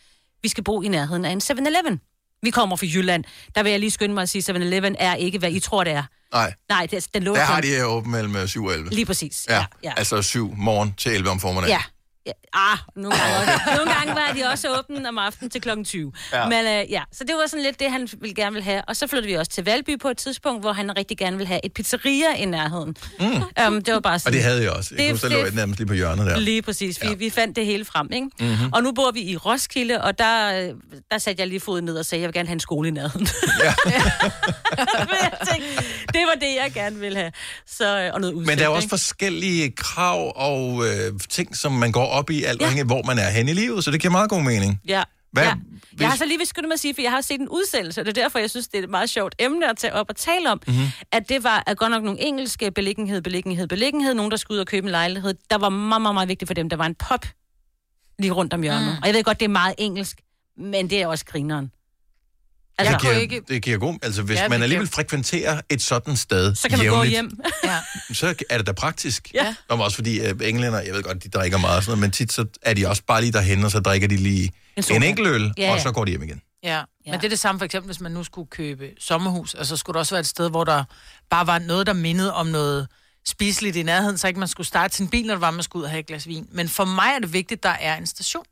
[0.42, 2.00] Vi skal bo i nærheden af en 7-Eleven.
[2.42, 3.24] Vi kommer fra Jylland.
[3.54, 5.84] Der vil jeg lige skynde mig at sige, at 7-Eleven er ikke, hvad I tror,
[5.84, 6.02] det er.
[6.32, 8.90] Nej, Nej, det, den lå der har de øh, åbent mellem øh, 7 og 11.
[8.90, 9.46] Lige præcis.
[9.48, 9.92] Ja, Ja, ja.
[9.96, 11.70] altså 7 morgen til 11 om formiddagen.
[11.70, 11.82] Ja.
[12.28, 12.32] Ja.
[12.72, 13.60] Ah, nogle gange, også.
[13.78, 16.12] nogle gange var de også åbne om aftenen til klokken 20.
[16.32, 16.48] Ja.
[16.48, 18.82] Men øh, ja, så det var sådan lidt det, han ville gerne vil have.
[18.88, 21.48] Og så flyttede vi også til Valby på et tidspunkt, hvor han rigtig gerne ville
[21.48, 22.96] have et pizzeria i nærheden.
[23.20, 23.26] Mm.
[23.66, 24.30] Um, det var bare sådan...
[24.30, 24.94] Og det havde jeg også.
[24.98, 26.38] Jeg Det- kunne det- lå nærmest lige på hjørnet der.
[26.38, 27.02] Lige præcis.
[27.02, 27.14] Vi, ja.
[27.14, 28.28] vi fandt det hele frem, ikke?
[28.40, 28.72] Mhm.
[28.72, 30.74] Og nu bor vi i Roskilde, og der, øh,
[31.10, 32.88] der satte jeg lige foden ned og sagde, at jeg vil gerne have en skole
[32.88, 33.28] i nærheden.
[33.64, 33.74] Ja.
[34.98, 35.84] Men jeg tænkte,
[36.16, 37.32] det var det, jeg gerne ville have.
[37.66, 38.90] Så, øh, og noget udsigt, Men der er også ikke?
[38.90, 43.18] forskellige krav og øh, ting, som man går op i, alt afhængig af, hvor man
[43.18, 44.80] er hen i livet, så det giver meget god mening.
[44.88, 45.02] Ja.
[45.32, 45.54] Hvad, ja.
[46.00, 48.00] Jeg har så lige vil skynde mig at sige, for jeg har set en udsendelse,
[48.00, 50.06] og det er derfor, jeg synes, det er et meget sjovt emne at tage op
[50.08, 50.76] og tale om, Mhm.
[50.76, 50.90] mm-hmm.
[51.12, 54.60] at det var at godt nok nogle engelske beliggenhed, beliggenhed, beliggenhed, nogen, der skulle ud
[54.60, 55.34] og købe en lejlighed.
[55.50, 56.68] Der var meget, meget, meget vigtigt for dem.
[56.68, 57.24] Der var en pop
[58.18, 58.86] lige rundt om hjørnet.
[58.86, 58.98] Mm.
[59.02, 60.20] Og jeg ved godt, det er meget engelsk,
[60.58, 61.70] men det er også grineren.
[62.78, 63.42] Altså, det, giver, ikke...
[63.48, 63.98] det giver god...
[64.02, 67.40] Altså, hvis Ja, man alligevel frekventerer et sådan sted Så kan man gå jævnligt, hjem.
[67.64, 67.78] ja.
[68.14, 69.30] så er det da praktisk.
[69.34, 69.54] Ja.
[69.68, 72.10] Og også fordi øh, englænder, jeg ved godt, de drikker meget og sådan noget, men
[72.10, 74.82] tit så er de også bare lige derhen, og så drikker de lige En en,
[74.82, 74.96] soda.
[74.96, 75.82] en enkelt øl, Ja, og ja.
[75.82, 76.40] så går de hjem igen.
[76.62, 76.68] Ja.
[76.76, 79.76] ja, men det er det samme for eksempel, hvis man nu skulle købe sommerhus, altså
[79.76, 80.84] skulle der også være et sted, hvor der
[81.30, 82.88] bare var noget, der mindede om noget
[83.26, 85.80] spiseligt i nærheden, så ikke man skulle starte sin bil, når det var, man skulle
[85.80, 86.48] ud og have et glas vin.
[86.52, 88.44] Men for mig er det vigtigt, at der er en station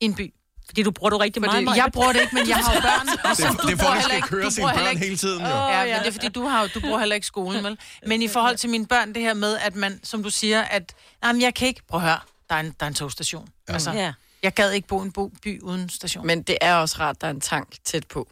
[0.00, 0.34] i en by.
[0.66, 1.76] Fordi du bruger det rigtig Fordi meget.
[1.76, 3.06] Jeg bruger det ikke, men jeg har jo børn.
[3.06, 4.62] Det er- som du det er for, bruger at skal heller ikke- køre du sine
[4.62, 5.46] bruger børn ikke- hele tiden, jo.
[5.46, 5.94] Ja, ja.
[5.94, 7.78] men det er fordi, du, har, du bruger heller ikke skolen, vel?
[8.06, 10.94] Men i forhold til mine børn, det her med, at man, som du siger, at
[11.24, 12.18] jamen, jeg kan ikke, prøv at høre,
[12.50, 13.48] der er en, der er en togstation.
[13.68, 13.72] Ja.
[13.72, 14.12] Altså, Ja.
[14.42, 15.12] Jeg gad ikke bo i en
[15.42, 16.26] by uden station.
[16.26, 18.28] Men det er også rart, der er en tank tæt på.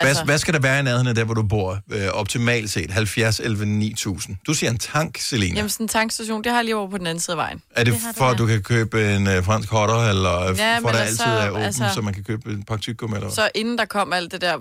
[0.00, 0.24] Hvad, altså...
[0.24, 1.78] hvad skal der være i nærheden af der, hvor du bor?
[1.92, 4.36] Øh, optimalt set 70, 11, 9000.
[4.46, 5.56] Du siger en tank, Selina.
[5.56, 7.62] Jamen, sådan en tankstation, det har jeg lige over på den anden side af vejen.
[7.70, 10.78] er det, det for, du, at du kan købe en øh, fransk hotter, eller Ja,
[10.78, 13.30] for der altså, altid er åben, altså- så man kan købe en pakke tyggegummi, eller?
[13.30, 14.58] Så inden der kom alt det der,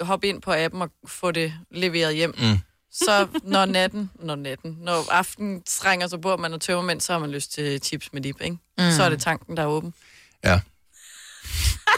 [0.00, 2.58] hoppe ind på appen og få det leveret hjem, Mm.
[2.92, 7.12] så når natten, når natten, når aftenen strænger sig på, at man er tømmermænd, så
[7.12, 8.56] har man lyst til chips med dip, ikke?
[8.78, 8.90] Mm.
[8.96, 9.94] Så er det tanken, der er åben.
[10.44, 10.60] Ja.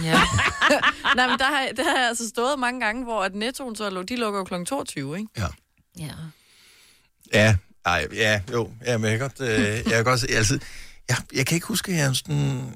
[0.02, 0.20] Ja.
[1.16, 3.90] Nej, men der har, det har jeg altså stået mange gange, hvor at nettoen så
[3.90, 4.64] lå, de lukker jo kl.
[4.64, 5.28] 22, ikke?
[5.36, 5.46] Ja.
[5.98, 6.12] Ja.
[7.34, 10.58] Ja, ej, ja, jo, ja, men jeg kan godt, øh, jeg kan godt altså,
[11.08, 12.74] jeg, jeg kan ikke huske, at jeg er sådan,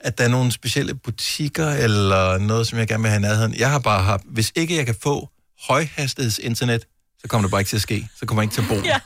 [0.00, 3.54] at der er nogle specielle butikker, eller noget, som jeg gerne vil have i nærheden.
[3.54, 5.28] Jeg har bare haft, hvis ikke jeg kan få
[5.68, 6.86] højhastighedsinternet,
[7.18, 8.08] så kommer det bare ikke til at ske.
[8.16, 8.74] Så kommer jeg ikke til at bo.
[8.74, 9.00] Ja.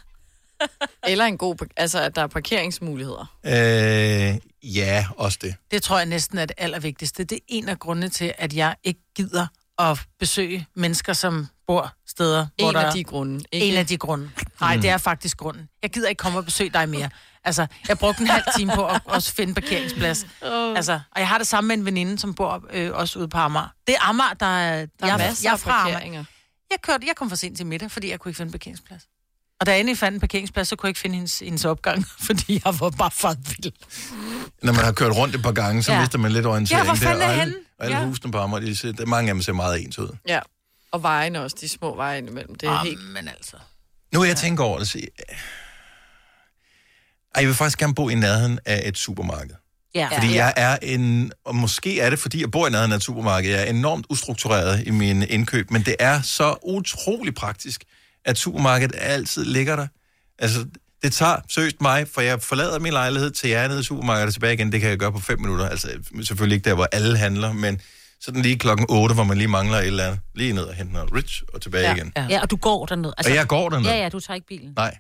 [1.07, 3.37] Eller en god, altså at der er parkeringsmuligheder.
[3.45, 5.55] Øh, ja, også det.
[5.71, 7.25] Det tror jeg næsten er det allervigtigste.
[7.25, 9.47] Det er en af grundene til, at jeg ikke gider
[9.79, 13.67] at besøge mennesker, som bor steder, hvor En der af er- de grunde, ikke?
[13.67, 14.31] En af de grunde.
[14.61, 14.83] Nej, Mm.
[14.83, 15.69] det er faktisk grunden.
[15.83, 17.11] Jeg gider ikke komme og besøge dig mere.
[17.45, 20.27] Altså, jeg brugte en halv time på at også finde parkeringsplads.
[20.43, 20.77] Oh.
[20.77, 23.39] Altså, og jeg har det samme med en veninde, som bor øh, også ude på
[23.39, 23.69] Amager.
[23.87, 24.87] Det er Amager, der er...
[24.87, 25.93] Der er jeg, masser jeg er af fra Amager.
[25.95, 26.25] parkeringer.
[26.71, 29.03] Jeg, kørte, jeg kom for sent til middag, fordi jeg kunne ikke finde en parkeringsplads.
[29.61, 32.07] Og da jeg endelig fandt en parkeringsplads, så kunne jeg ikke finde hendes, hendes opgang,
[32.27, 33.73] fordi jeg var bare for vild.
[34.63, 35.97] Når man har kørt rundt et par gange, så Ja.
[35.97, 36.03] ja.
[36.03, 36.81] mister man lidt orientering.
[36.81, 37.65] Ja, hvor fanden der, er og alle, henne?
[37.79, 38.05] og alle Ja.
[38.05, 40.17] husene på Amager, de ser, der, mange af dem ser meget ens ud.
[40.29, 40.41] Ja,
[40.93, 42.55] og vejene også, de små veje imellem.
[42.55, 43.05] Det er helt...
[43.13, 43.57] Men altså...
[44.15, 44.99] Nu er jeg tænker over det, så...
[44.99, 45.07] Ej,
[47.41, 49.55] jeg vil faktisk gerne bo i nærheden af et supermarked.
[49.95, 50.09] Ja.
[50.17, 53.03] Fordi jeg er en, og måske er det, fordi jeg bor i nærheden af et
[53.03, 57.85] supermarked, jeg er enormt ustruktureret i mine indkøb, men det er så utrolig praktisk,
[58.25, 59.87] at supermarkedet altid ligger der.
[60.39, 60.67] Altså,
[61.03, 64.27] det tager seriøst mig, for jeg forlader min lejlighed til jeg er nede i supermarkedet
[64.27, 65.69] og tilbage igen, det kan jeg gøre på fem minutter.
[65.69, 65.89] Altså,
[66.23, 67.81] selvfølgelig ikke der, hvor alle handler, men
[68.21, 70.21] sådan lige klokken 8, hvor man lige mangler et eller andet.
[70.35, 71.95] Lige ned og hente noget rich og tilbage ja.
[71.95, 72.13] igen.
[72.17, 72.27] Ja.
[72.31, 73.13] ja, og du går derned.
[73.19, 73.87] Og jeg går derned.
[73.91, 74.73] Ja, ja, du tager ikke bilen.
[74.77, 74.99] Nej.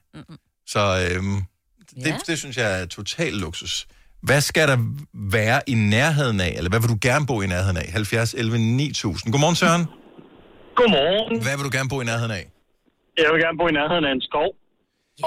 [0.66, 2.08] Så øhm, det, Ja.
[2.10, 2.16] ja.
[2.26, 3.86] det synes jeg er total luksus.
[4.22, 4.78] Hvad skal der
[5.14, 7.88] være i nærheden af, eller hvad vil du gerne bo i nærheden af?
[7.92, 9.32] 70, 11, 9000.
[9.32, 9.84] Godmorgen, Søren.
[10.76, 11.42] Godmorgen.
[11.42, 12.50] Hvad vil du gerne bo i nærheden af?
[13.22, 14.50] Jeg vil gerne bo i nærheden af en skov.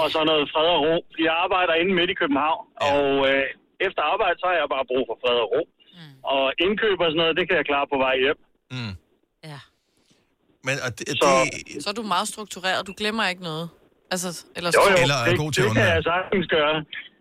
[0.00, 0.96] Og så noget fred og ro.
[1.26, 2.64] Jeg arbejder inde midt i København.
[2.70, 2.86] Ja.
[2.92, 3.46] Og øh,
[3.86, 5.62] efter arbejde, så har jeg bare brug for fred og ro.
[5.96, 6.14] Mm.
[6.32, 8.38] Og indkøb og sådan noget, det kan jeg klare på vej hjem.
[8.76, 8.94] Mm.
[9.50, 9.60] Ja.
[10.66, 11.30] Men og det, Så,
[11.84, 13.66] Så er du meget struktureret, du glemmer ikke noget.
[14.12, 16.76] Altså, eller jo, jo, Eller er det, god til at det kan jeg sagtens gøre.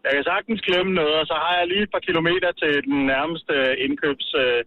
[0.05, 2.97] Jeg kan sagtens glemme noget, og så har jeg lige et par kilometer til den
[3.13, 3.55] nærmeste
[3.85, 4.59] indkøbs, øh,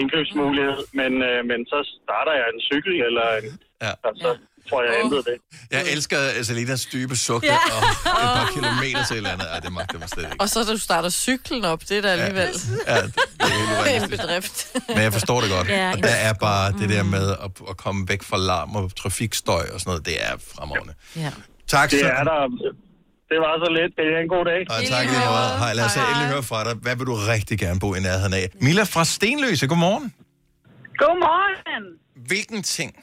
[0.00, 0.80] indkøbsmulighed.
[1.00, 3.46] Men, øh, men så starter jeg en cykel, eller en,
[3.84, 3.92] ja.
[4.06, 4.30] og så
[4.70, 5.34] får jeg ændret det.
[5.70, 7.52] Jeg elsker Selinas dybe sukke Ja.
[7.52, 7.58] ja.
[8.10, 9.46] og et par kilometer til et eller andet.
[9.52, 10.36] Ej, det magter mig slet ikke.
[10.40, 12.48] Og så da du starter cyklen op, det er da alligevel
[12.86, 14.76] Ja, det er helt en bedrift.
[14.88, 15.68] Men jeg forstår det godt.
[15.68, 18.76] Ja, Ja, og der er bare det der med at, at komme væk fra larm
[18.76, 20.94] og trafikstøj og sådan noget, det er fremragende.
[21.16, 21.30] Ja.
[21.66, 22.40] Tak, Det er der.
[23.32, 23.92] Det var så lidt.
[23.96, 24.60] Det er en god dag.
[24.70, 25.58] Og tak lige meget.
[25.58, 26.74] Hej, lad os endelig høre fra dig.
[26.74, 28.50] Hvad vil du rigtig gerne bo i nærheden af?
[28.60, 30.12] Mila fra Stenløse, godmorgen.
[30.98, 31.84] Godmorgen.
[32.26, 33.02] Hvilken ting øh,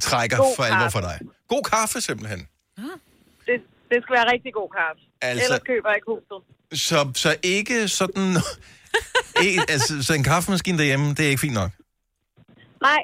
[0.00, 1.20] trækker God for alvor for dig?
[1.48, 2.48] God kaffe, simpelthen.
[3.46, 3.56] Det,
[3.90, 5.02] det skal være rigtig god kaffe.
[5.22, 5.44] Altså...
[5.44, 6.38] Ellers køber jeg ikke huset.
[6.72, 8.36] Så, så ikke sådan...
[9.42, 11.70] ikke, altså, så en kaffemaskine derhjemme, det er ikke fint nok.
[12.82, 13.00] Nej,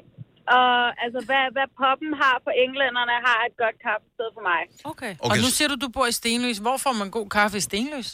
[0.58, 0.70] og
[1.04, 4.60] altså, hvad, hvad poppen har for englænderne, har et godt kaffested for mig.
[4.92, 5.12] Okay.
[5.24, 5.30] okay.
[5.32, 6.58] Og nu siger du, du bor i Stenløs.
[6.66, 8.08] Hvor får man god kaffe i Stenløs?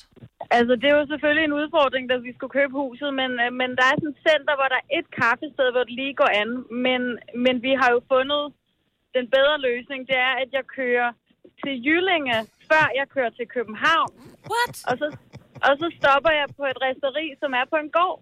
[0.57, 3.71] Altså, det er jo selvfølgelig en udfordring, da vi skulle købe huset, men, øh, men
[3.79, 6.51] der er sådan et center, hvor der er et kaffested, hvor det lige går an.
[6.87, 7.01] Men,
[7.45, 8.43] men vi har jo fundet
[9.17, 11.11] den bedre løsning, det er, at jeg kører
[11.63, 12.37] til Jyllinge,
[12.71, 14.13] før jeg kører til København.
[14.53, 14.75] What?
[14.89, 15.07] Og så,
[15.67, 18.19] og så stopper jeg på et resteri, som er på en gård.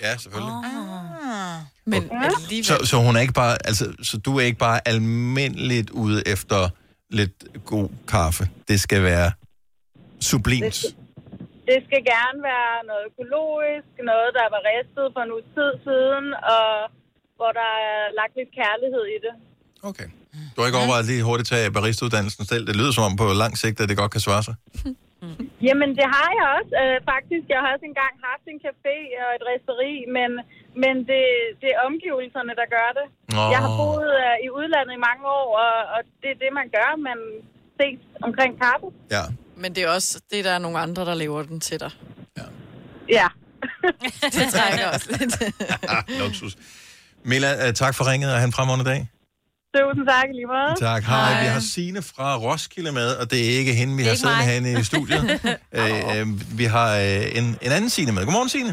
[0.00, 0.54] Ja, selvfølgelig.
[0.54, 1.60] Ah.
[1.84, 2.64] Men alligevel...
[2.64, 6.68] Så, så hun er ikke bare, altså, så du er ikke bare almindeligt ude efter
[7.10, 8.48] lidt god kaffe.
[8.68, 9.32] Det skal være
[10.20, 10.84] sublimt.
[11.70, 16.26] Det skal gerne være noget økologisk, noget, der var ristet for en tid siden,
[16.56, 16.68] og
[17.38, 19.34] hvor der er lagt lidt kærlighed i det.
[20.52, 22.66] Du har ikke overvejet lige hurtigt at tage baristauddannelsen selv.
[22.66, 24.54] Det lyder som om på lang sigt, at det godt kan svare sig.
[25.66, 26.72] Jamen, det har jeg også.
[26.82, 30.30] Øh, faktisk, jeg har også engang haft en café og et resteri, men,
[30.82, 31.24] men det,
[31.62, 33.06] det er omgivelserne, der gør det.
[33.36, 33.42] Nå.
[33.54, 36.66] Jeg har boet øh, i udlandet i mange år, og, og det er det, man
[36.76, 36.88] gør.
[37.08, 37.18] Man
[37.78, 38.88] ses omkring kaffe.
[39.16, 39.24] Ja.
[39.62, 41.92] Men det er også det, der er nogle andre, der lever den til dig.
[43.18, 43.28] Ja.
[44.36, 45.34] det trækker også lidt.
[45.94, 46.54] Ah, luksus.
[47.30, 49.00] Mila, øh, tak for ringet, og have en fremragende dag.
[49.76, 50.72] Tusind tak lige måde.
[50.88, 51.02] Tak.
[51.12, 51.30] Hej.
[51.44, 54.70] Vi har Signe fra Roskilde med, og det er ikke hende, vi har siddende herinde
[54.82, 55.22] i studiet.
[55.78, 56.24] øh, øh,
[56.60, 58.22] vi har øh, en, en anden Signe med.
[58.26, 58.72] Godmorgen, Signe.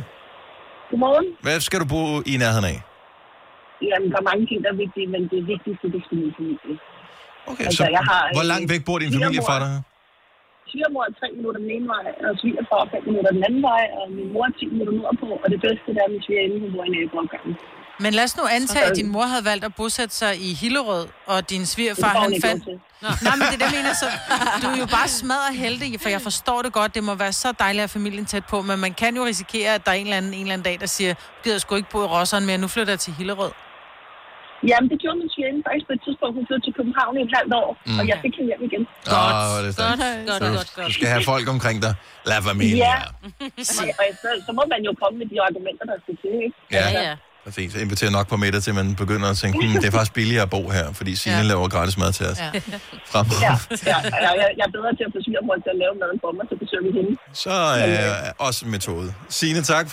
[0.90, 1.28] Godmorgen.
[1.46, 2.78] Hvad skal du bo i nærheden af?
[3.90, 6.76] Jamen, der er mange ting, der er vigtige, men det vigtigste, det skal min familie.
[7.52, 9.72] Okay, Altså, så jeg har, hvor øh, langt væk bor din familie fra dig?
[10.70, 13.84] Svigermor er tre minutter den ene vej, og svigerfar er fem minutter den anden vej,
[14.00, 16.56] og min mor er 10 minutter nordpå, og det bedste det er, at min svigerinde,
[16.64, 17.54] hun bor i naboopgangen.
[18.00, 21.08] Men lad os nu antage, at din mor havde valgt at bosætte sig i Hillerød,
[21.26, 22.64] og din svigerfar, han fandt...
[23.02, 24.06] Nå, nej, men det er det, jeg mener, så
[24.62, 27.52] du er jo bare smadret heldig, for jeg forstår det godt, det må være så
[27.60, 30.06] dejligt at have familien tæt på, men man kan jo risikere, at der er en
[30.08, 32.46] eller anden, en eller anden dag, der siger, du gider sgu ikke bo i Rosseren
[32.46, 33.52] mere, nu flytter jeg til Hillerød.
[34.72, 36.34] Jamen, det gjorde min svigerinde faktisk på et tidspunkt.
[36.38, 38.00] Hun flyttede til København i et halvt år, Mm.
[38.00, 38.84] og jeg fik hende hjem igen.
[39.16, 40.00] Godt, det er stærkt.
[40.30, 40.88] godt, Så godt, godt.
[40.90, 41.94] Du skal have folk omkring dig.
[42.32, 42.78] Lad familie.
[42.88, 42.98] Ja,
[43.60, 43.66] og
[44.24, 46.58] så, så må man jo komme med de argumenter, der skal til, ikke?
[46.78, 47.14] Ja, ja.
[47.50, 47.74] Præcis.
[47.76, 50.44] Jeg inviterer nok på middag til, man begynder at tænke, hmm, det er faktisk billigere
[50.48, 51.44] at bo her, fordi Signe ja.
[51.52, 52.40] laver gratis mad til os.
[52.40, 52.50] Ja.
[53.12, 53.26] Frem.
[53.48, 53.54] ja,
[53.92, 56.32] ja, ja, jeg, jeg er bedre til at få svigermor til at lave maden for
[56.38, 57.12] mig, så besøger vi hende.
[57.44, 57.88] Så er
[58.28, 59.08] øh, også en metode.
[59.40, 59.86] Signe, tak